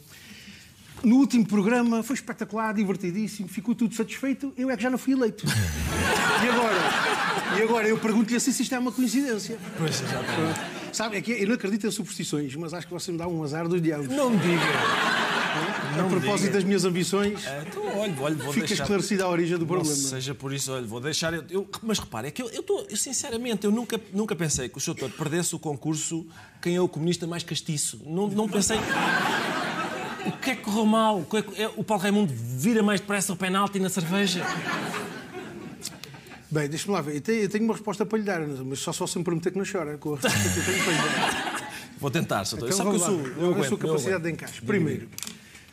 No 1.03 1.15
último 1.15 1.45
programa 1.45 2.03
foi 2.03 2.15
espetacular, 2.15 2.73
divertidíssimo, 2.73 3.47
ficou 3.47 3.73
tudo 3.73 3.95
satisfeito. 3.95 4.53
Eu 4.57 4.69
é 4.69 4.75
que 4.75 4.83
já 4.83 4.89
não 4.89 4.97
fui 4.97 5.13
eleito. 5.13 5.45
e 6.43 6.49
agora? 6.49 7.57
E 7.57 7.61
agora 7.63 7.87
eu 7.87 7.97
pergunto-lhe 7.97 8.35
assim 8.35 8.51
se 8.51 8.63
isto 8.63 8.75
é 8.75 8.79
uma 8.79 8.91
coincidência. 8.91 9.57
Pois, 9.77 10.01
exatamente. 10.01 10.78
Sabe, 10.99 11.15
é 11.15 11.21
que 11.21 11.31
eu 11.31 11.47
não 11.47 11.55
acredito 11.55 11.87
em 11.87 11.91
superstições, 11.91 12.53
mas 12.57 12.73
acho 12.73 12.85
que 12.85 12.91
você 12.91 13.09
me 13.09 13.17
dá 13.17 13.25
um 13.25 13.41
azar 13.41 13.65
dos 13.69 13.81
diabos. 13.81 14.09
Não 14.09 14.29
me 14.31 14.37
diga. 14.37 14.61
a 15.97 16.03
propósito 16.09 16.47
diga. 16.47 16.53
das 16.55 16.63
minhas 16.65 16.83
ambições, 16.83 17.39
Ah, 17.47 17.63
Então, 17.65 17.85
olha, 17.97 18.13
olha, 18.19 18.35
vou 18.35 18.51
fica 18.51 18.67
deixar... 18.67 18.83
esclarecida 18.83 19.23
a 19.23 19.29
origem 19.29 19.55
do 19.57 19.61
Não 19.61 19.67
problema. 19.67 19.95
seja 19.95 20.35
por 20.35 20.51
isso, 20.51 20.73
olha, 20.73 20.85
vou 20.85 20.99
deixar. 20.99 21.33
Eu, 21.33 21.45
eu- 21.49 21.69
mas 21.81 21.99
repare, 21.99 22.27
é 22.27 22.31
que 22.31 22.41
eu, 22.41 22.49
eu, 22.49 22.61
tô, 22.61 22.85
eu 22.89 22.97
sinceramente 22.97 23.63
eu 23.65 23.71
nunca, 23.71 23.97
nunca 24.11 24.35
pensei 24.35 24.67
que 24.67 24.77
o 24.77 24.81
Sr. 24.81 24.87
Doutor 24.93 25.11
perdesse 25.11 25.55
o 25.55 25.59
concurso 25.59 26.27
quem 26.61 26.75
é 26.75 26.81
o 26.81 26.89
comunista 26.89 27.25
mais 27.25 27.43
castiço. 27.43 28.01
Não, 28.05 28.27
não 28.27 28.49
pensei. 28.49 28.77
O 30.25 30.31
que 30.33 30.49
é 30.49 30.55
que 30.57 30.63
correu 30.63 30.85
mal? 30.85 31.19
O 31.19 31.25
que 31.25 31.37
é 31.37 31.41
que- 31.41 31.61
é- 31.61 31.71
O 31.77 31.83
Paulo 31.85 32.03
Raimundo 32.03 32.33
vira 32.35 32.83
mais 32.83 32.99
depressa 32.99 33.31
o 33.31 33.37
penalti 33.37 33.79
na 33.79 33.87
cerveja? 33.87 34.43
Bem, 36.51 36.67
deixa-me 36.67 36.93
lá 36.93 37.01
ver. 37.01 37.15
Eu 37.15 37.21
tenho, 37.21 37.41
eu 37.43 37.49
tenho 37.49 37.63
uma 37.63 37.73
resposta 37.73 38.05
para 38.05 38.17
lhe 38.17 38.23
dar, 38.23 38.41
mas 38.41 38.79
só 38.79 38.91
se 38.91 38.99
você 38.99 39.19
me 39.19 39.23
prometer 39.25 39.51
que 39.51 39.57
não 39.57 39.65
chora. 39.71 39.97
Com 39.97 40.13
a 40.13 40.17
resposta 40.17 40.49
que 40.49 40.59
eu 40.59 40.65
tenho 40.65 40.83
para 40.83 40.91
lhe 40.93 40.97
dar. 40.99 41.69
Vou 41.99 42.09
tentar. 42.09 42.43
Doutor. 42.43 42.65
Então, 42.69 42.77
Sabe 42.77 42.89
que 42.89 42.95
eu 42.95 42.99
sou. 42.99 43.19
Eu 43.19 43.47
a 43.49 43.51
aguento, 43.51 43.65
sua 43.67 43.73
eu 43.75 43.77
capacidade 43.77 44.23
de 44.23 44.31
encaixe. 44.31 44.61
Primeiro, 44.61 45.07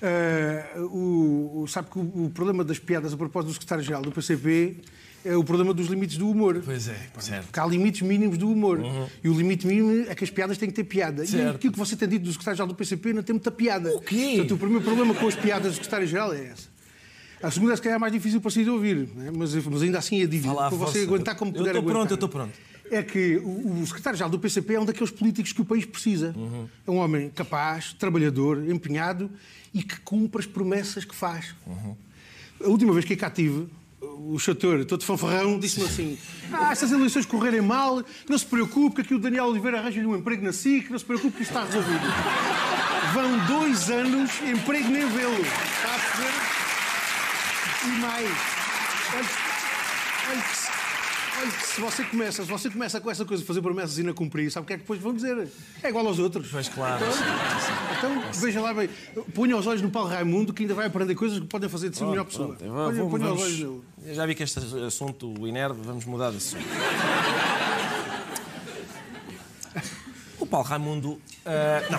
eh, 0.03 0.65
o, 0.77 1.63
o- 1.63 1.69
sabe 1.69 1.89
que 1.91 1.99
o, 1.99 2.25
o 2.27 2.31
problema 2.35 2.63
das 2.65 2.79
piadas 2.79 3.13
a 3.13 3.17
propósito 3.17 3.49
do 3.51 3.53
secretário-geral 3.55 4.03
do 4.03 4.11
PCP 4.13 4.77
é 5.25 5.35
o 5.37 5.43
problema 5.45 5.73
dos 5.73 5.87
limites 5.87 6.19
do 6.19 6.29
humor. 6.29 6.61
Pois 6.65 6.89
é, 6.89 6.97
certo. 7.21 7.47
Porque 7.47 7.59
há 7.61 7.67
limites 7.67 8.03
mínimos 8.03 8.37
do 8.39 8.51
humor. 8.51 8.81
E 9.25 9.29
o 9.29 9.35
limite 9.35 9.67
mínimo 9.67 10.05
é 10.09 10.15
que 10.15 10.25
as 10.25 10.31
piadas 10.31 10.59
têm 10.59 10.69
que 10.69 10.75
ter 10.75 10.85
piada. 10.85 11.25
E 11.25 11.27
Certo. 11.29 11.57
aquilo 11.57 11.73
que 11.73 11.79
você 11.79 11.97
tem 11.97 12.09
dito 12.09 12.25
do 12.25 12.31
secretário-geral 12.33 12.69
do 12.69 12.75
PCP 12.75 13.13
não 13.13 13.23
tem 13.23 13.33
muita 13.35 13.51
piada. 13.51 13.95
O 13.97 14.01
quê? 14.01 14.35
Portanto, 14.37 14.55
o 14.55 14.59
primeiro 14.59 14.85
problema 14.85 15.15
com 15.15 15.27
as 15.27 15.35
piadas 15.35 15.73
do 15.73 15.75
secretário-geral 15.77 16.33
é 16.35 16.47
essa. 16.49 16.76
A 17.43 17.51
segunda 17.51 17.73
é 17.75 17.77
se 17.77 17.83
calhar 17.83 18.01
mais 18.01 18.13
difícil 18.13 18.41
para 18.41 18.51
si 18.51 18.65
de 18.65 18.71
ouvir, 18.71 19.09
não 19.15 19.27
é? 19.27 19.31
mas, 19.31 19.55
mas 19.55 19.83
ainda 19.83 19.99
assim 19.99 20.23
é 20.23 20.27
difícil. 20.27 20.55
Para 20.55 20.71
você 20.71 21.03
aguentar 21.03 21.35
como 21.37 21.51
Eu 21.51 21.57
puder 21.59 21.71
estou 21.71 21.83
aguentar. 21.83 21.99
pronto, 22.01 22.11
eu 22.11 22.15
estou 22.15 22.29
pronto. 22.29 22.53
É 22.91 23.03
que 23.03 23.37
o, 23.39 23.83
o 23.83 23.87
secretário-geral 23.87 24.31
do 24.31 24.39
PCP 24.39 24.75
é 24.75 24.81
um 24.81 24.85
daqueles 24.85 25.11
políticos 25.11 25.53
que 25.53 25.61
o 25.61 25.65
país 25.65 25.85
precisa. 25.85 26.33
Uhum. 26.37 26.69
É 26.87 26.91
um 26.91 26.97
homem 26.97 27.31
capaz, 27.31 27.93
trabalhador, 27.93 28.65
empenhado 28.71 29.31
e 29.75 29.83
que 29.83 30.01
cumpre 30.01 30.41
as 30.41 30.47
promessas 30.47 31.05
que 31.05 31.15
faz. 31.15 31.55
Uhum. 31.67 31.97
A 32.65 32.69
última 32.69 32.93
vez 32.93 33.05
que 33.05 33.13
eu 33.13 33.19
cá 33.19 33.29
tive, 33.29 33.67
o 34.01 34.39
chator, 34.39 34.85
todo 34.85 35.05
fanfarrão, 35.05 35.59
disse-me 35.59 35.85
assim: 35.87 36.19
Ah, 36.53 36.73
essas 36.73 36.91
eleições 36.93 37.27
correrem 37.27 37.61
mal, 37.61 38.03
não 38.29 38.39
se 38.39 38.47
preocupe, 38.47 38.97
que 38.97 39.01
aqui 39.03 39.15
o 39.15 39.19
Daniel 39.19 39.47
Oliveira 39.47 39.79
arranja-lhe 39.79 40.07
um 40.07 40.17
emprego 40.17 40.43
na 40.45 40.53
SIC, 40.53 40.89
não 40.91 40.99
se 40.99 41.05
preocupe 41.05 41.37
que 41.37 41.43
isto 41.43 41.51
está 41.51 41.65
resolvido. 41.65 42.01
Vão 43.13 43.47
dois 43.47 43.91
anos, 43.91 44.31
emprego 44.43 44.89
nem 44.89 45.07
vê-lo. 45.09 45.35
Está 45.41 45.95
a 45.95 45.99
perceber? 45.99 46.46
E 47.87 47.89
mais. 48.01 48.31
Olha 51.39 51.51
que 51.53 51.67
se- 51.67 51.81
você 51.81 52.03
começa, 52.05 52.43
se 52.45 52.51
você 52.51 52.71
começa 52.71 52.99
com 53.01 53.11
essa 53.11 53.25
coisa 53.25 53.43
de 53.43 53.47
fazer 53.47 53.61
promessas 53.61 53.99
e 53.99 54.03
não 54.03 54.15
cumprir, 54.15 54.51
sabe 54.51 54.65
o 54.65 54.67
que 54.67 54.73
é 54.73 54.77
que 54.77 54.83
depois 54.83 54.99
vão 55.01 55.15
dizer? 55.15 55.47
É 55.83 55.89
igual 55.91 56.07
aos 56.07 56.19
outros. 56.19 56.49
Pois 56.51 56.67
claro. 56.69 56.97
Então, 57.05 57.13
sim, 57.13 57.19
sim. 57.21 57.73
Então, 57.99 58.23
veja 58.41 58.61
lá 58.63 58.73
bem, 58.73 58.89
ponha 59.35 59.55
os 59.57 59.67
olhos 59.67 59.83
no 59.83 59.91
Paulo 59.91 60.09
Raimundo, 60.09 60.53
que 60.55 60.63
ainda 60.63 60.75
vai 60.75 60.87
aprender 60.87 61.15
coisas 61.15 61.39
que 61.39 61.47
podem 61.47 61.69
fazer 61.69 61.91
de 61.91 61.99
si 61.99 62.05
melhor 62.05 62.25
pessoa. 62.25 62.57
Pronto, 62.57 62.73
vou- 62.73 62.87
Ponha, 62.87 63.11
ponha 63.11 63.25
os 63.25 63.29
vamos- 63.29 63.43
olhos 63.43 63.59
nele. 63.59 63.83
Eu 64.07 64.15
Já 64.15 64.25
vi 64.27 64.35
que 64.35 64.43
este 64.45 64.59
assunto, 64.87 65.33
o 65.39 65.47
Inerd, 65.47 65.77
vamos 65.85 66.05
mudar 66.07 66.31
de 66.31 66.39
assunto. 66.39 66.65
O 70.39 70.47
Paulo 70.47 70.67
Raimundo. 70.67 71.21
ah, 71.45 71.83
não, 71.91 71.99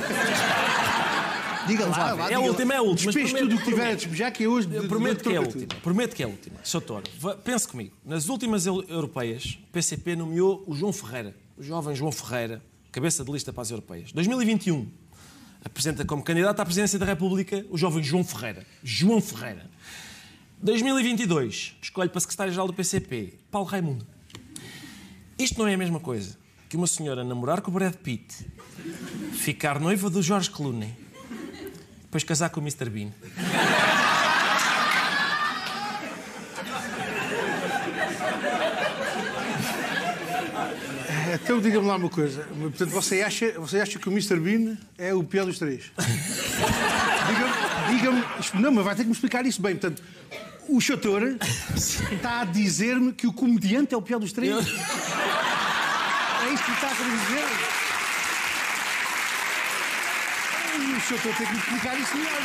Diga 1.68 1.86
lá, 1.88 1.98
lá 1.98 2.14
lá. 2.14 2.32
É 2.32 2.34
a 2.36 2.40
última, 2.40 2.74
é 2.74 2.78
a 2.78 2.82
última, 2.82 3.12
Despeje 3.12 3.34
prometo, 3.34 3.50
tudo 3.50 3.56
o 3.56 3.60
que 3.60 3.64
tiver 3.66 3.76
a 3.76 3.84
prometo. 3.86 4.00
despejar, 4.00 4.32
que 4.32 4.44
é 4.44 4.48
hoje... 4.48 4.68
de- 4.68 4.88
prometo 4.88 5.24
que 5.24 5.30
é 5.34 5.38
a 5.38 5.42
última. 5.42 5.68
Prometo 5.82 6.16
que 6.16 6.24
é 6.24 6.26
a 6.26 6.30
última. 6.30 6.56
Sr. 6.64 6.82
Toro, 6.82 7.04
pense 7.44 7.68
comigo. 7.68 7.96
Nas 8.06 8.30
últimas 8.30 8.66
eu- 8.66 8.84
europeias, 8.88 9.58
o 9.70 9.72
PCP 9.72 10.16
nomeou 10.16 10.64
o 10.66 10.76
João 10.76 10.92
Ferreira, 10.94 11.36
o 11.58 11.64
jovem 11.64 11.96
João 11.96 12.12
Ferreira, 12.12 12.64
cabeça 12.92 13.24
de 13.24 13.32
lista 13.32 13.52
para 13.54 13.62
as 13.62 13.70
europeias. 13.72 14.12
2021, 14.12 14.88
apresenta 15.64 16.04
como 16.06 16.24
candidato 16.24 16.60
à 16.60 16.66
presidência 16.66 16.98
da 16.98 17.06
República 17.06 17.66
o 17.70 17.78
jovem 17.78 18.04
João 18.04 18.24
Ferreira. 18.24 18.66
João 18.84 19.22
Ferreira. 19.22 19.70
2022, 20.62 21.76
escolhe 21.82 22.10
para 22.10 22.20
secretário-geral 22.20 22.68
do 22.68 22.74
PCP, 22.74 23.34
Paulo 23.52 23.68
Raimundo. 23.68 24.06
Isto 25.38 25.60
não 25.60 25.68
é 25.68 25.74
a 25.76 25.78
mesma 25.78 26.00
coisa 26.00 26.36
que 26.68 26.76
uma 26.76 26.88
senhora 26.88 27.24
namorar 27.24 27.62
com 27.62 27.70
o 27.70 27.74
Brad 27.74 27.94
Pitt, 27.94 28.46
ficar 29.34 29.80
noiva 29.80 30.10
do 30.10 30.22
George 30.22 30.50
Clooney, 30.50 30.94
depois 32.18 32.24
casar 32.24 32.50
com 32.50 32.60
o 32.60 32.64
Mr. 32.64 32.90
Bean. 32.90 33.12
Então 41.36 41.62
diga-me 41.62 41.86
lá 41.86 41.96
uma 41.98 42.10
coisa. 42.10 42.44
Portanto, 42.44 42.90
você 42.90 43.22
acha, 43.22 43.52
você 43.60 43.80
acha 43.80 44.00
que 44.00 44.10
o 44.10 44.12
Mr. 44.12 44.40
Bean 44.40 44.78
é 44.98 45.14
o 45.14 45.24
pior 45.24 45.46
dos 45.46 45.60
três? 45.60 45.92
Diga-me, 47.28 47.54
diga-me. 47.98 48.24
Não, 48.62 48.72
mas 48.72 48.86
vai 48.86 48.96
ter 48.96 49.04
que 49.04 49.10
me 49.10 49.14
explicar 49.14 49.46
isso 49.46 49.62
bem. 49.62 49.76
Portanto, 49.76 50.02
o 50.68 50.82
Chator 50.82 51.38
está 51.76 52.42
a 52.42 52.46
dizer-me 52.46 53.14
que 53.14 53.28
o 53.28 53.34
comediante 53.34 53.94
é 53.94 53.98
o 53.98 54.02
pior 54.02 54.20
dos 54.20 54.34
três? 54.34 54.52
É 54.56 56.54
isso 56.54 56.64
que 56.64 56.72
está 56.72 56.88
a 56.88 56.96
querer 56.96 57.12
dizer? 57.12 57.87
Ai, 61.10 61.16
O 61.16 61.18
Chator 61.18 61.34
tem 61.38 61.46
que 61.48 61.54
me 61.54 61.60
explicar 61.60 62.00
isso 62.00 62.18
melhor. 62.18 62.42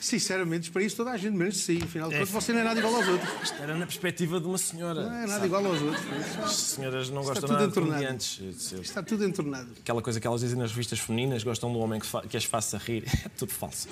Sinceramente, 0.00 0.70
para 0.70 0.82
isso 0.84 0.94
toda 0.96 1.10
a 1.10 1.16
gente 1.16 1.34
menos 1.36 1.56
sim. 1.56 1.80
Afinal 1.82 2.08
de 2.08 2.14
contas, 2.14 2.30
você 2.30 2.52
não 2.52 2.60
é 2.60 2.64
nada 2.64 2.78
igual 2.78 2.94
aos 2.94 3.08
outros. 3.08 3.28
Isto 3.42 3.60
era 3.60 3.74
na 3.76 3.86
perspectiva 3.86 4.38
de 4.38 4.46
uma 4.46 4.56
senhora. 4.58 5.02
Não 5.04 5.12
é 5.16 5.20
nada 5.22 5.32
sabe? 5.32 5.46
igual 5.46 5.66
aos 5.66 5.82
outros. 5.82 6.04
As 6.44 6.52
senhoras 6.52 7.10
não 7.10 7.22
Está 7.22 7.32
gostam 7.34 7.48
nada 7.50 7.64
de 7.64 7.70
entornado. 7.70 7.92
comediantes. 7.94 8.72
Está 8.80 9.02
tudo 9.02 9.24
entornado. 9.24 9.68
Aquela 9.80 10.00
coisa 10.00 10.20
que 10.20 10.26
elas 10.26 10.42
dizem 10.42 10.56
nas 10.56 10.70
revistas 10.70 11.00
femininas, 11.00 11.42
gostam 11.42 11.72
do 11.72 11.80
homem 11.80 11.98
que, 11.98 12.06
que 12.28 12.36
as 12.36 12.44
faça 12.44 12.78
rir. 12.78 13.02
É 13.26 13.28
tudo 13.30 13.52
falso. 13.52 13.88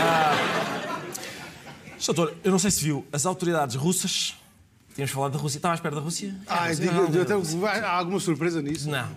Ah, 0.00 1.00
Doutor, 2.04 2.34
eu 2.42 2.50
não 2.50 2.58
sei 2.58 2.72
se 2.72 2.82
viu, 2.82 3.06
as 3.12 3.24
autoridades 3.24 3.76
russas. 3.76 4.34
Tínhamos 4.96 5.12
falado 5.12 5.32
da 5.34 5.38
Rússia. 5.38 5.58
Estava 5.58 5.74
à 5.74 5.76
espera 5.76 5.94
da 5.94 6.00
Rússia? 6.00 6.34
Ah, 6.48 6.68
É, 6.70 6.74
diga, 6.74 6.90
não, 6.92 7.08
não, 7.08 7.24
não. 7.24 7.60
vai- 7.60 7.78
há 7.80 7.90
alguma 7.92 8.18
surpresa 8.18 8.60
nisso? 8.60 8.90
Não. 8.90 9.08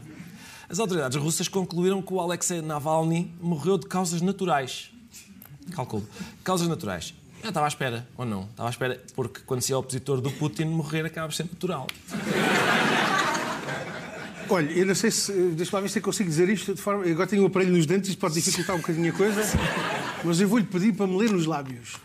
As 0.68 0.80
autoridades 0.80 1.18
russas 1.18 1.48
concluíram 1.48 2.02
que 2.02 2.14
o 2.14 2.20
Alexei 2.20 2.62
Navalny 2.62 3.32
morreu 3.40 3.78
de 3.78 3.86
causas 3.86 4.22
naturais. 4.22 4.92
Calculo. 5.72 6.08
Causas 6.44 6.68
naturais. 6.68 7.14
Eu 7.44 7.50
estava 7.50 7.68
à 7.68 7.70
espera, 7.70 8.08
ou 8.18 8.26
não? 8.26 8.44
Estava 8.46 8.70
à 8.70 8.72
espera, 8.72 9.04
porque 9.16 9.42
quando 9.46 9.62
se 9.62 9.72
é 9.72 9.76
opositor 9.76 10.20
do 10.20 10.32
Putin, 10.32 10.66
morrer 10.66 11.06
acaba 11.06 11.28
por 11.28 11.36
ser 11.36 11.44
natural. 11.44 11.86
Olha, 14.50 14.72
eu 14.72 14.86
não 14.86 14.96
sei 14.96 15.12
se. 15.12 15.32
Deixa 15.52 15.76
lá 15.76 15.82
ver 15.82 15.90
se 15.90 16.00
eu 16.00 16.04
consigo 16.04 16.30
dizer 16.30 16.50
isto 16.50 16.74
de 16.74 16.82
forma. 16.82 17.04
eu 17.06 17.14
Agora 17.14 17.28
tenho 17.28 17.44
um 17.44 17.46
aparelho 17.48 17.72
nos 17.72 17.86
dentes, 17.86 18.10
isto 18.10 18.20
pode 18.20 18.34
dificultar 18.34 18.76
um 18.76 18.80
bocadinho 18.80 19.14
a 19.14 19.16
coisa. 19.16 19.42
Mas 20.24 20.40
eu 20.40 20.48
vou-lhe 20.48 20.66
pedir 20.66 20.94
para 20.94 21.06
me 21.06 21.18
ler 21.18 21.32
nos 21.32 21.46
lábios. 21.46 21.98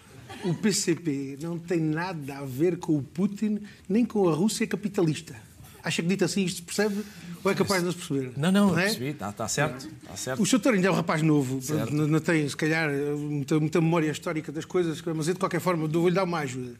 O 0.44 0.54
PCP 0.54 1.38
não 1.40 1.58
tem 1.58 1.80
nada 1.80 2.38
a 2.38 2.44
ver 2.44 2.78
com 2.78 2.96
o 2.96 3.02
Putin 3.02 3.60
nem 3.88 4.04
com 4.04 4.28
a 4.28 4.34
Rússia 4.34 4.66
capitalista. 4.66 5.49
Acha 5.82 6.02
que 6.02 6.08
dito 6.08 6.24
assim 6.24 6.44
isto 6.44 6.56
se 6.56 6.62
percebe? 6.62 7.02
Ou 7.42 7.50
é 7.50 7.54
capaz 7.54 7.80
de 7.80 7.86
não 7.86 7.92
se 7.92 7.98
perceber? 7.98 8.32
Não, 8.36 8.52
não, 8.52 8.78
é? 8.78 8.84
percebi, 8.84 9.06
está 9.06 9.32
tá 9.32 9.48
certo. 9.48 9.88
Está 10.02 10.16
certo. 10.16 10.42
O 10.42 10.46
Chator 10.46 10.74
ainda 10.74 10.88
é 10.88 10.90
um 10.90 10.94
rapaz 10.94 11.22
novo, 11.22 11.60
pronto, 11.66 11.94
não, 11.94 12.06
não 12.06 12.20
tem, 12.20 12.46
se 12.48 12.56
calhar, 12.56 12.90
muita, 13.16 13.58
muita 13.58 13.80
memória 13.80 14.10
histórica 14.10 14.52
das 14.52 14.64
coisas, 14.66 15.00
mas 15.16 15.26
eu, 15.28 15.34
de 15.34 15.40
qualquer 15.40 15.60
forma, 15.60 15.86
vou-lhe 15.88 16.14
dar 16.14 16.24
uma 16.24 16.38
ajuda. 16.40 16.74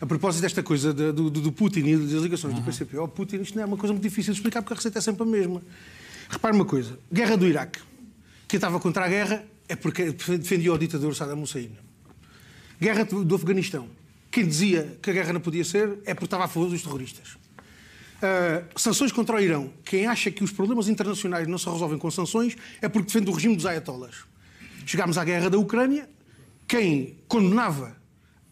A 0.00 0.06
propósito 0.06 0.42
desta 0.42 0.62
coisa 0.62 0.92
do, 0.92 1.12
do- 1.12 1.30
do 1.30 1.52
Putin 1.52 1.80
e 1.86 1.96
das 1.96 2.22
ligações 2.22 2.52
do 2.54 2.60
PCP 2.62 2.96
ao 2.98 3.08
Putin, 3.08 3.36
isto 3.36 3.54
não 3.54 3.62
é 3.62 3.66
uma 3.66 3.76
coisa 3.76 3.92
muito 3.94 4.02
difícil 4.02 4.34
de 4.34 4.38
explicar 4.40 4.60
porque 4.60 4.74
a 4.74 4.76
receita 4.76 4.98
é 4.98 5.00
sempre 5.00 5.22
a 5.22 5.26
mesma. 5.26 5.62
Repare 6.28 6.54
uma 6.54 6.64
coisa: 6.66 6.98
guerra 7.12 7.36
do 7.36 7.46
Iraque. 7.46 7.78
Quem 8.46 8.58
estava 8.58 8.78
contra 8.80 9.04
a 9.06 9.08
guerra 9.08 9.42
é 9.68 9.74
porque 9.76 10.10
defendia 10.12 10.72
o 10.72 10.76
ditador 10.78 11.14
Saddam 11.14 11.40
Hussein. 11.42 11.70
Guerra 12.80 13.04
do 13.04 13.34
Afeganistão. 13.34 13.88
Quem 14.30 14.46
dizia 14.46 14.98
que 15.00 15.08
a 15.10 15.12
guerra 15.12 15.32
não 15.32 15.40
podia 15.40 15.64
ser 15.64 15.98
é 16.04 16.12
porque 16.12 16.26
estava 16.26 16.44
a 16.44 16.48
favor 16.48 16.68
dos 16.68 16.82
terroristas. 16.82 17.36
Uh, 18.16 18.78
sanções 18.78 19.12
contra 19.12 19.36
o 19.36 19.40
Irão. 19.40 19.72
Quem 19.84 20.06
acha 20.06 20.30
que 20.30 20.42
os 20.42 20.50
problemas 20.50 20.88
internacionais 20.88 21.46
não 21.46 21.58
se 21.58 21.68
resolvem 21.68 21.98
com 21.98 22.10
sanções 22.10 22.56
é 22.80 22.88
porque 22.88 23.06
defende 23.06 23.30
o 23.30 23.34
regime 23.34 23.56
dos 23.56 23.66
ayatollahs. 23.66 24.24
Chegámos 24.86 25.18
à 25.18 25.24
guerra 25.24 25.50
da 25.50 25.58
Ucrânia. 25.58 26.08
Quem 26.66 27.18
condenava 27.28 27.96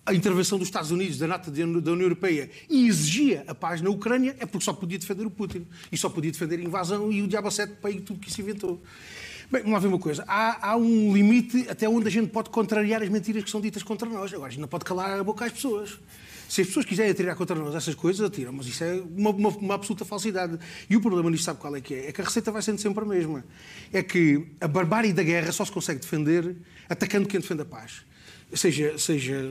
a 0.05 0.13
intervenção 0.13 0.59
dos 0.59 0.69
Estados 0.69 0.91
Unidos, 0.91 1.17
da 1.17 1.27
NATO, 1.27 1.51
da 1.51 1.63
União 1.65 2.03
Europeia 2.03 2.51
e 2.69 2.89
exigia 2.89 3.45
a 3.47 3.55
paz 3.55 3.81
na 3.81 3.89
Ucrânia 3.89 4.37
é 4.39 4.45
porque 4.45 4.65
só 4.65 4.73
podia 4.73 4.99
defender 4.99 5.25
o 5.25 5.31
Putin. 5.31 5.67
E 5.91 5.97
só 5.97 6.09
podia 6.09 6.31
defender 6.31 6.59
a 6.59 6.63
invasão 6.63 7.11
e 7.13 7.23
o 7.23 7.29
diabo 7.29 7.51
sete 7.51 7.75
para 7.81 7.93
tudo 8.01 8.19
que 8.19 8.31
se 8.31 8.43
inventou. 8.43 8.83
Bem, 9.51 9.63
vamos 9.63 9.75
lá 9.75 9.79
ver 9.79 9.89
uma 9.89 9.99
coisa. 9.99 10.25
Há, 10.27 10.71
há 10.71 10.77
um 10.77 11.15
limite 11.15 11.67
até 11.69 11.89
onde 11.89 12.09
a 12.09 12.11
gente 12.11 12.31
pode 12.31 12.51
contrariar 12.51 13.03
as 13.03 13.09
mentiras 13.09 13.45
que 13.45 13.51
são 13.51 13.61
ditas 13.61 13.83
contra 13.83 14.09
nós. 14.09 14.33
Agora, 14.33 14.49
a 14.49 14.51
gente 14.51 14.61
não 14.61 14.69
pode 14.69 14.85
calar 14.85 15.21
a 15.21 15.23
boca 15.23 15.45
às 15.45 15.53
pessoas. 15.53 15.99
Se 16.53 16.61
as 16.61 16.67
pessoas 16.67 16.85
quiserem 16.85 17.11
atirar 17.13 17.35
contra 17.35 17.57
nós 17.57 17.75
essas 17.75 17.95
coisas, 17.95 18.21
atiram. 18.27 18.53
Mas 18.53 18.67
isso 18.67 18.85
é 18.85 19.01
uma, 19.17 19.31
uma- 19.31 19.49
uma 19.49 19.75
absoluta 19.75 20.05
falsidade. 20.05 20.59
E 20.91 20.95
o 20.97 21.01
problema 21.01 21.31
nisto, 21.31 21.45
sabe 21.45 21.59
qual 21.59 21.75
é 21.75 21.81
que 21.81 21.95
é? 21.95 22.09
É 22.09 22.13
que 22.13 22.21
a 22.21 22.25
receita 22.25 22.53
vai 22.53 22.61
sendo 22.61 22.79
sempre 22.79 23.03
a 23.03 23.07
mesma. 23.07 23.43
É 23.91 24.03
que 24.03 24.49
a 24.61 24.69
barbárie 24.69 25.15
da 25.15 25.23
guerra 25.23 25.51
só 25.51 25.65
se 25.65 25.73
consegue 25.73 26.01
defender 26.01 26.55
atacando 26.91 27.27
quem 27.27 27.41
defende 27.41 27.63
a 27.63 27.65
paz. 27.65 28.03
Seja, 28.55 28.99
seja 28.99 29.49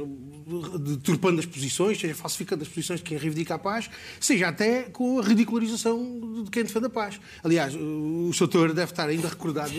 deturpando 0.79 1.39
as 1.39 1.45
posições, 1.47 1.99
seja 1.99 2.13
falsificando 2.13 2.61
as 2.61 2.69
posições 2.69 2.99
de 2.99 3.03
quem 3.05 3.17
reivindica 3.17 3.55
a 3.55 3.57
paz, 3.59 3.89
seja 4.19 4.47
até 4.49 4.83
com 4.83 5.17
a 5.19 5.23
ridicularização 5.23 6.43
de 6.43 6.51
quem 6.51 6.61
defende 6.63 6.85
a 6.85 6.89
paz. 6.89 7.19
Aliás, 7.43 7.73
o 7.75 8.31
Soutor 8.33 8.73
deve 8.73 8.91
estar 8.91 9.09
ainda 9.09 9.27
recordado 9.27 9.73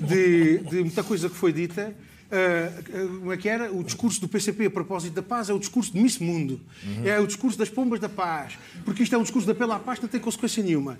de, 0.00 0.58
de 0.58 0.76
muita 0.80 1.04
coisa 1.04 1.28
que 1.28 1.36
foi 1.36 1.52
dita. 1.52 1.94
Ah, 2.30 2.82
como 3.18 3.32
é 3.32 3.36
que 3.36 3.48
era? 3.48 3.72
O 3.72 3.82
discurso 3.84 4.20
do 4.20 4.28
PCP 4.28 4.66
a 4.66 4.70
propósito 4.70 5.14
da 5.14 5.22
paz 5.22 5.48
é 5.48 5.54
o 5.54 5.58
discurso 5.58 5.92
de 5.92 6.00
Miss 6.00 6.18
Mundo. 6.18 6.60
É 7.04 7.18
o 7.20 7.26
discurso 7.26 7.58
das 7.58 7.68
pombas 7.68 8.00
da 8.00 8.08
paz. 8.08 8.58
Porque 8.84 9.02
isto 9.02 9.14
é 9.14 9.18
um 9.18 9.22
discurso 9.22 9.46
de 9.46 9.52
apelo 9.52 9.72
à 9.72 9.78
paz 9.78 10.00
não 10.00 10.08
tem 10.08 10.20
consequência 10.20 10.62
nenhuma. 10.62 10.96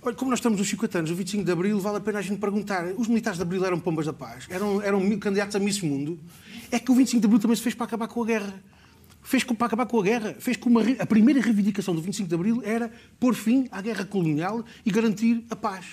Olha, 0.00 0.14
como 0.14 0.30
nós 0.30 0.38
estamos 0.38 0.58
nos 0.58 0.68
50 0.68 0.98
anos, 0.98 1.10
o 1.10 1.14
25 1.14 1.44
de 1.44 1.50
Abril, 1.50 1.80
vale 1.80 1.96
a 1.96 2.00
pena 2.00 2.20
a 2.20 2.22
gente 2.22 2.38
perguntar: 2.38 2.86
os 2.96 3.08
militares 3.08 3.36
de 3.36 3.42
Abril 3.42 3.64
eram 3.64 3.80
pombas 3.80 4.06
da 4.06 4.12
paz? 4.12 4.46
Eram, 4.48 4.80
eram 4.80 5.18
candidatos 5.18 5.56
a 5.56 5.58
Miss 5.58 5.80
Mundo? 5.80 6.18
É 6.70 6.78
que 6.78 6.90
o 6.90 6.94
25 6.94 7.20
de 7.20 7.26
Abril 7.26 7.40
também 7.40 7.56
se 7.56 7.62
fez 7.62 7.74
para 7.74 7.86
acabar 7.86 8.08
com 8.08 8.22
a 8.22 8.26
guerra. 8.26 8.62
Fez 9.22 9.44
para 9.44 9.66
acabar 9.66 9.86
com 9.86 9.98
a 9.98 10.02
guerra. 10.02 10.36
Fez 10.38 10.56
com 10.56 10.70
uma, 10.70 10.82
a 10.98 11.06
primeira 11.06 11.40
reivindicação 11.40 11.94
do 11.94 12.00
25 12.00 12.28
de 12.28 12.34
Abril 12.34 12.62
era 12.64 12.90
pôr 13.18 13.34
fim 13.34 13.66
à 13.70 13.82
guerra 13.82 14.04
colonial 14.04 14.64
e 14.86 14.90
garantir 14.90 15.44
a 15.50 15.56
paz. 15.56 15.84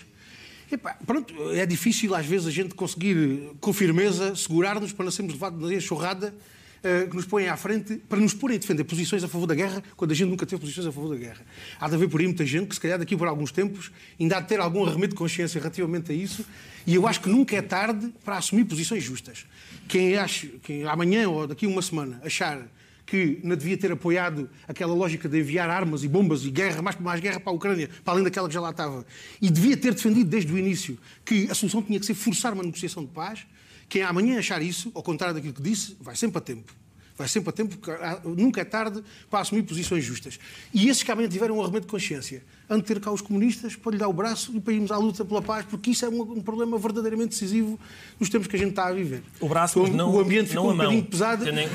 Epá, 0.76 0.98
pronto, 1.06 1.34
é 1.52 1.66
difícil 1.66 2.14
às 2.14 2.26
vezes 2.26 2.48
a 2.48 2.52
gente 2.52 2.76
conseguir 2.76 3.50
com 3.62 3.72
firmeza 3.72 4.36
segurar-nos 4.36 4.92
para 4.92 5.06
não 5.06 5.12
sermos 5.12 5.34
levados 5.34 5.62
na 5.62 5.74
enxurrada 5.74 6.36
eh, 6.84 7.08
que 7.10 7.16
nos 7.16 7.24
põem 7.24 7.48
à 7.48 7.56
frente 7.56 7.96
para 8.10 8.20
nos 8.20 8.34
porem 8.34 8.58
a 8.58 8.60
defender 8.60 8.84
posições 8.84 9.24
a 9.24 9.30
favor 9.30 9.48
da 9.48 9.56
guerra 9.56 9.82
quando 9.96 10.12
a 10.12 10.14
gente 10.14 10.28
nunca 10.28 10.46
teve 10.46 10.60
posições 10.60 10.86
a 10.86 10.92
favor 10.92 11.12
da 11.12 11.16
guerra. 11.16 11.46
Há 11.80 11.88
de 11.88 11.96
haver 11.96 12.10
por 12.10 12.20
aí 12.20 12.28
muita 12.28 12.46
gente 12.46 12.68
que 12.68 12.76
se 12.76 12.82
calhar 12.82 13.00
daqui 13.00 13.16
por 13.16 13.26
alguns 13.26 13.54
tempos 13.54 13.90
ainda 14.20 14.36
há 14.36 14.42
de 14.42 14.50
ter 14.50 14.60
algum 14.60 14.86
arremedo 14.86 15.14
de 15.14 15.16
consciência 15.16 15.62
relativamente 15.62 16.12
a 16.12 16.14
isso 16.14 16.46
e 16.86 16.94
eu 16.94 17.08
acho 17.08 17.22
que 17.22 17.30
nunca 17.30 17.56
é 17.56 17.62
tarde 17.62 18.14
para 18.26 18.36
assumir 18.36 18.66
posições 18.66 19.02
justas. 19.02 19.46
Quem, 19.88 20.18
acha, 20.18 20.50
quem 20.62 20.84
amanhã 20.84 21.30
ou 21.30 21.48
daqui 21.48 21.66
uma 21.66 21.82
semana 21.82 22.20
achar 22.22 22.68
que 23.06 23.40
não 23.44 23.56
devia 23.56 23.78
ter 23.78 23.92
apoiado 23.92 24.50
aquela 24.68 24.94
lógica 24.94 25.30
de 25.30 25.40
enviar 25.40 25.70
armas 25.70 26.04
e 26.04 26.08
bombas 26.08 26.44
e 26.44 26.50
guerra, 26.50 26.82
mais, 26.82 27.00
mais 27.00 27.20
guerra 27.20 27.40
para 27.40 27.52
a 27.52 27.56
Ucrânia, 27.56 27.90
para 28.04 28.14
além 28.14 28.24
daquela 28.24 28.48
que 28.48 28.54
já 28.54 28.62
lá 28.62 28.72
estava, 28.72 29.06
e 29.42 29.50
devia 29.50 29.78
ter 29.78 29.94
defendido 29.94 30.30
desde 30.30 30.52
o 30.52 30.58
início 30.58 30.98
que 31.24 31.50
a 31.50 31.54
solução 31.54 31.82
tinha 31.82 32.00
que 32.00 32.06
ser 32.06 32.16
forçar 32.16 32.54
uma 32.54 32.64
negociação 32.64 33.04
de 33.04 33.12
paz, 33.12 33.46
quem 33.88 34.02
amanhã 34.02 34.40
achar 34.40 34.62
isso, 34.62 34.92
ao 34.96 35.04
contrário 35.04 35.36
daquilo 35.36 35.54
que 35.54 35.62
disse, 35.62 35.96
vai 36.02 36.16
sempre 36.16 36.40
a 36.40 36.42
tempo. 36.42 36.74
Vai 37.18 37.28
sempre 37.30 37.50
a 37.50 37.54
tempo, 37.54 37.78
porque 37.78 37.92
nunca 38.28 38.60
é 38.60 38.66
tarde 38.66 39.02
para 39.30 39.40
assumir 39.40 39.64
posições 39.64 40.04
justas. 40.04 40.38
E 40.74 40.90
esses 40.90 41.02
que 41.02 41.12
amanhã 41.12 41.30
tiverem 41.30 41.56
um 41.56 41.62
arremedo 41.62 41.86
de 41.86 41.92
consciência, 41.92 42.44
han 42.70 42.78
de 42.80 42.84
ter 42.84 43.00
cá 43.00 43.12
os 43.12 43.22
comunistas 43.22 43.76
para 43.76 43.92
lhe 43.92 43.98
dar 43.98 44.08
o 44.08 44.14
braço 44.14 44.56
e 44.56 44.60
para 44.60 44.74
irmos 44.74 44.92
à 44.92 44.98
luta 44.98 45.24
pela 45.24 45.42
paz, 45.42 45.66
porque 45.70 45.92
isso 45.92 46.06
é 46.06 46.10
um, 46.10 46.22
um 46.22 46.42
problema 46.42 46.78
verdadeiramente 46.78 47.30
decisivo 47.30 47.80
nos 48.20 48.30
tempos 48.30 48.48
que 48.48 48.56
a 48.56 48.60
gente 48.60 48.70
está 48.70 48.88
a 48.88 48.92
viver. 48.92 49.24
O 49.40 49.48
braço, 49.48 49.80
mas 49.80 49.92
não, 49.92 50.14
o 50.14 50.20
ambiente 50.20 50.50
ficou 50.50 50.72
um 50.72 50.78
bocadinho 50.78 51.06
pesado. 51.06 51.46
Nem-. 51.52 51.68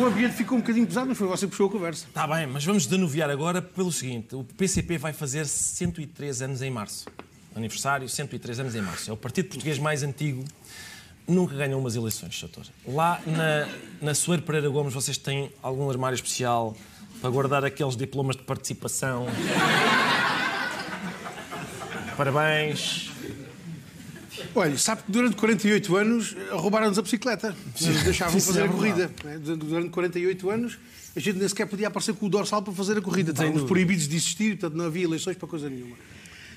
O 0.00 0.04
ambiente 0.06 0.34
ficou 0.34 0.58
um 0.58 0.60
bocadinho 0.60 0.86
pesado, 0.86 1.08
mas 1.08 1.18
foi 1.18 1.28
você 1.28 1.46
que 1.46 1.50
puxou 1.50 1.68
a 1.68 1.70
conversa. 1.70 2.06
Está 2.06 2.26
bem, 2.26 2.46
mas 2.46 2.64
vamos 2.64 2.86
denuviar 2.86 3.30
agora 3.30 3.60
pelo 3.60 3.92
seguinte: 3.92 4.34
o 4.34 4.44
PCP 4.44 4.98
vai 4.98 5.12
fazer 5.12 5.46
103 5.46 6.42
anos 6.42 6.62
em 6.62 6.70
março. 6.70 7.06
aniversário, 7.54 8.08
103 8.08 8.60
anos 8.60 8.74
em 8.74 8.80
março. 8.80 9.10
É 9.10 9.12
o 9.12 9.16
partido 9.16 9.48
português 9.48 9.78
mais 9.78 10.02
antigo. 10.02 10.44
Nunca 11.28 11.54
ganhou 11.56 11.80
umas 11.80 11.96
eleições, 11.96 12.40
doutor. 12.40 12.66
Lá 12.86 13.20
na, 13.26 13.68
na 14.00 14.14
Soeiro 14.14 14.42
Pereira 14.42 14.68
Gomes 14.68 14.94
vocês 14.94 15.18
têm 15.18 15.50
algum 15.60 15.90
armário 15.90 16.14
especial 16.14 16.76
para 17.26 17.30
guardar 17.32 17.64
aqueles 17.64 17.96
diplomas 17.96 18.36
de 18.36 18.42
participação? 18.44 19.26
Parabéns. 22.16 23.10
Olha, 24.54 24.78
sabe 24.78 25.02
que 25.02 25.12
durante 25.12 25.36
48 25.36 25.96
anos 25.96 26.36
eh, 26.38 26.54
roubaram-nos 26.54 26.98
a 26.98 27.02
bicicleta. 27.02 27.54
Nos 27.80 28.02
deixavam 28.04 28.38
fazer 28.40 28.60
é 28.60 28.62
a 28.62 28.66
verdade. 28.66 28.78
corrida. 28.78 29.10
né? 29.24 29.38
Durante- 29.38 29.66
Durante 29.66 29.90
48 29.90 30.50
anos 30.50 30.78
a 31.16 31.20
gente 31.20 31.38
nem 31.38 31.48
sequer 31.48 31.66
podia 31.66 31.88
aparecer 31.88 32.14
com 32.14 32.26
o 32.26 32.28
dorsal 32.28 32.62
para 32.62 32.72
fazer 32.72 32.96
a 32.96 33.02
corrida. 33.02 33.32
Estávamos 33.32 33.64
proibidos 33.64 34.06
de 34.06 34.14
existir, 34.16 34.56
portanto 34.58 34.76
não 34.78 34.84
havia 34.86 35.04
eleições 35.04 35.36
para 35.36 35.48
coisa 35.48 35.68
nenhuma. 35.68 35.96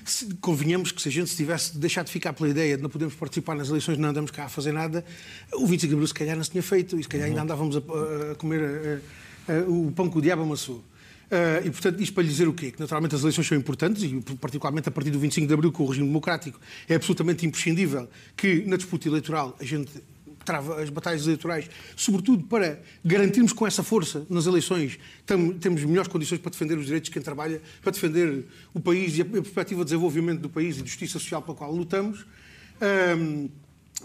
Se, 0.04 0.26
convenhamos 0.40 0.92
que 0.92 1.02
se 1.02 1.08
a 1.08 1.12
gente 1.12 1.30
se 1.30 1.36
tivesse 1.36 1.76
deixado 1.76 2.06
de 2.06 2.12
ficar 2.12 2.32
pela 2.32 2.48
ideia 2.48 2.76
de 2.76 2.82
não 2.82 2.88
podermos 2.90 3.14
participar 3.16 3.54
nas 3.56 3.68
eleições, 3.68 3.98
não 3.98 4.08
andamos 4.10 4.30
cá 4.30 4.44
a 4.44 4.48
fazer 4.48 4.72
nada, 4.72 5.04
o 5.52 5.66
25 5.66 5.88
de 5.88 5.94
Abril 5.94 6.06
se 6.06 6.14
calhar 6.14 6.36
não 6.36 6.44
se 6.44 6.50
tinha 6.50 6.62
feito 6.62 6.98
e 6.98 7.02
se 7.02 7.08
calhar 7.08 7.26
ainda 7.26 7.42
andávamos 7.42 7.76
a, 7.76 7.80
a- 7.80 8.32
a 8.32 8.34
comer 8.36 9.02
eh, 9.50 9.64
o 9.68 9.90
pão 9.92 10.08
que 10.10 10.18
o 10.18 10.20
diabo 10.22 10.42
amassou. 10.42 10.84
Ah, 11.30 11.60
e, 11.64 11.70
portanto, 11.70 12.00
isto 12.02 12.12
para 12.12 12.22
lhe 12.24 12.28
dizer 12.28 12.48
o 12.48 12.52
quê? 12.52 12.72
Que, 12.72 12.80
naturalmente, 12.80 13.14
as 13.14 13.20
eleições 13.22 13.46
são 13.46 13.56
importantes 13.56 14.02
e, 14.02 14.20
particularmente 14.40 14.88
a 14.88 14.92
partir 14.92 15.10
do 15.10 15.18
25 15.20 15.46
de 15.46 15.54
Abril, 15.54 15.70
com 15.70 15.84
o 15.84 15.86
regime 15.86 16.06
democrático, 16.08 16.58
é 16.88 16.94
absolutamente 16.96 17.46
imprescindível 17.46 18.08
que, 18.36 18.64
na 18.66 18.76
disputa 18.76 19.06
eleitoral, 19.06 19.56
a 19.60 19.64
gente 19.64 19.92
trava 20.44 20.82
as 20.82 20.90
batalhas 20.90 21.22
eleitorais, 21.26 21.70
sobretudo 21.94 22.42
para 22.44 22.80
garantirmos 23.04 23.52
com 23.52 23.64
essa 23.66 23.82
força 23.82 24.26
nas 24.28 24.46
eleições, 24.46 24.98
tam- 25.24 25.52
temos 25.52 25.84
melhores 25.84 26.08
condições 26.10 26.38
para 26.40 26.50
defender 26.50 26.76
os 26.78 26.86
direitos 26.86 27.08
de 27.08 27.12
quem 27.12 27.22
trabalha, 27.22 27.60
para 27.82 27.92
defender 27.92 28.46
o 28.74 28.80
país 28.80 29.16
e 29.16 29.20
a 29.22 29.24
perspectiva 29.24 29.80
de 29.82 29.90
desenvolvimento 29.90 30.40
do 30.40 30.48
país 30.48 30.78
e 30.78 30.82
de 30.82 30.88
justiça 30.88 31.12
social 31.20 31.42
pela 31.42 31.56
qual 31.56 31.70
lutamos. 31.72 32.26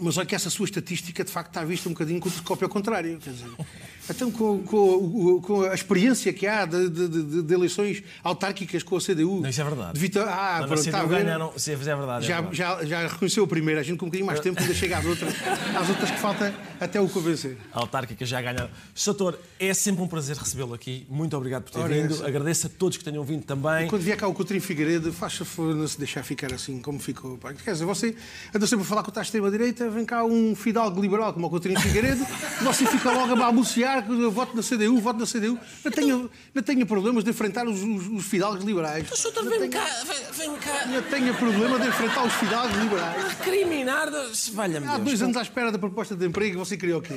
Mas 0.00 0.16
olha 0.18 0.26
que 0.26 0.34
essa 0.34 0.50
sua 0.50 0.64
estatística, 0.64 1.24
de 1.24 1.30
facto, 1.30 1.48
está 1.48 1.64
vista 1.64 1.88
um 1.88 1.92
bocadinho 1.92 2.20
com 2.20 2.28
o 2.28 2.30
telescópio 2.32 2.64
ao 2.66 2.70
contrário. 2.70 3.18
Quer 3.18 3.30
dizer, 3.30 3.46
então, 4.10 4.30
com, 4.30 4.62
com- 4.62 5.40
com 5.40 5.62
a 5.62 5.74
experiência 5.74 6.32
que 6.32 6.46
há 6.46 6.64
de, 6.66 6.88
de- 6.88 7.42
de- 7.42 7.54
eleições 7.54 8.02
autárquicas 8.22 8.82
com 8.82 8.96
a 8.96 9.00
CDU... 9.00 9.40
Não, 9.40 9.48
isso 9.48 9.60
é 9.60 9.64
verdade. 9.64 9.98
Vita- 9.98 10.24
Ah, 10.24 10.60
Na 10.60 10.66
pronto, 10.66 10.80
está 10.80 11.00
a 11.00 11.04
ver? 11.06 11.24
ganharam. 11.24 11.52
É 11.56 11.76
verdade. 11.76 12.24
é 12.24 12.28
Já, 12.28 12.40
verdade. 12.40 12.56
já, 12.56 12.84
já 12.84 13.08
reconheceu 13.08 13.44
a 13.44 13.46
primeira, 13.46 13.80
a 13.80 13.82
gente 13.84 13.98
com 13.98 14.06
um 14.06 14.08
bocadinho 14.08 14.26
mais 14.26 14.40
tempo 14.40 14.60
ainda 14.60 14.74
chega 14.74 14.98
às 14.98 15.04
outras, 15.04 15.34
às 15.80 15.88
outras 15.88 16.10
que 16.10 16.18
falta 16.18 16.54
até 16.80 17.00
o 17.00 17.08
convencer. 17.08 17.56
A 17.72 17.80
autárquica 17.80 18.24
já 18.26 18.40
ganharam. 18.40 18.68
Sr. 18.94 19.06
Doutor, 19.16 19.38
é 19.58 19.72
sempre 19.72 20.02
um 20.02 20.08
prazer 20.08 20.36
recebê-lo 20.36 20.74
aqui. 20.74 21.06
Muito 21.08 21.34
obrigado 21.36 21.62
por 21.64 21.70
ter 21.72 21.78
Ora, 21.80 21.94
vindo. 21.94 22.12
essa. 22.14 22.26
Agradeço 22.26 22.66
a 22.66 22.70
todos 22.70 22.98
que 22.98 23.04
tenham 23.04 23.24
vindo 23.24 23.44
também. 23.44 23.88
Quando 23.88 24.02
vier 24.02 24.16
cá 24.16 24.28
o 24.28 24.34
Coutinho 24.34 24.60
Figueiredo, 24.60 25.12
faz 25.12 25.34
favor 25.36 25.74
não 25.74 25.88
se 25.88 25.98
deixar 25.98 26.22
ficar 26.22 26.52
assim 26.52 26.80
como 26.82 26.98
ficou. 26.98 27.38
Quer 27.64 27.72
dizer, 27.72 27.84
você 27.86 28.14
anda 28.54 28.66
sempre 28.66 28.84
a 28.84 28.86
falar 28.88 29.02
com 29.02 29.18
a 29.18 29.22
extrema-direita, 29.22 29.85
vem 29.90 30.04
cá 30.04 30.24
um 30.24 30.54
fidalgo 30.54 31.00
liberal 31.00 31.32
como 31.32 31.46
o 31.46 31.50
Coutinho 31.50 31.78
Figueiredo, 31.80 32.24
você 32.62 32.86
fica 32.86 33.10
logo 33.10 33.32
a 33.32 33.36
balbuciar 33.36 34.04
que 34.04 34.12
eu 34.12 34.30
voto 34.30 34.56
na 34.56 34.62
CDU, 34.62 34.98
voto 35.00 35.18
na 35.20 35.26
CDU. 35.26 35.58
Não 35.84 35.92
tenha, 35.92 36.28
não 36.54 36.62
tenha 36.62 36.86
problemas 36.86 37.24
de 37.24 37.30
enfrentar 37.30 37.66
os, 37.66 37.82
os, 37.82 38.06
os 38.08 38.24
fidalgos 38.26 38.64
liberais. 38.64 39.08
Doutor, 39.22 39.44
Não 39.44 39.58
vem 39.58 39.70
cá, 39.70 39.84
vem, 40.06 40.48
vem 40.48 40.56
cá. 40.58 40.86
Não 40.86 41.02
tenha 41.02 41.34
problema 41.34 41.78
de 41.78 41.88
enfrentar 41.88 42.24
os 42.24 42.32
fidalgos 42.34 42.76
liberais. 42.78 43.22
Recriminar. 43.38 44.10
de- 44.10 44.50
Valha-me 44.52 44.86
Há 44.86 44.92
Deus. 44.94 45.04
dois 45.04 45.22
anos 45.22 45.36
à 45.36 45.42
espera 45.42 45.70
da 45.72 45.78
proposta 45.78 46.14
de 46.14 46.26
emprego 46.26 46.54
e 46.54 46.58
você 46.58 46.76
queria 46.76 46.96
o 46.98 47.02
quê? 47.02 47.14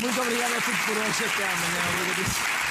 Muito 0.00 0.20
obrigado 0.20 0.52
a 0.52 0.60
todos 0.60 0.80
por 0.80 0.96
hoje. 0.96 1.24
Até 1.24 1.44
amanhã. 1.44 2.00
Obrigadíssimo. 2.00 2.65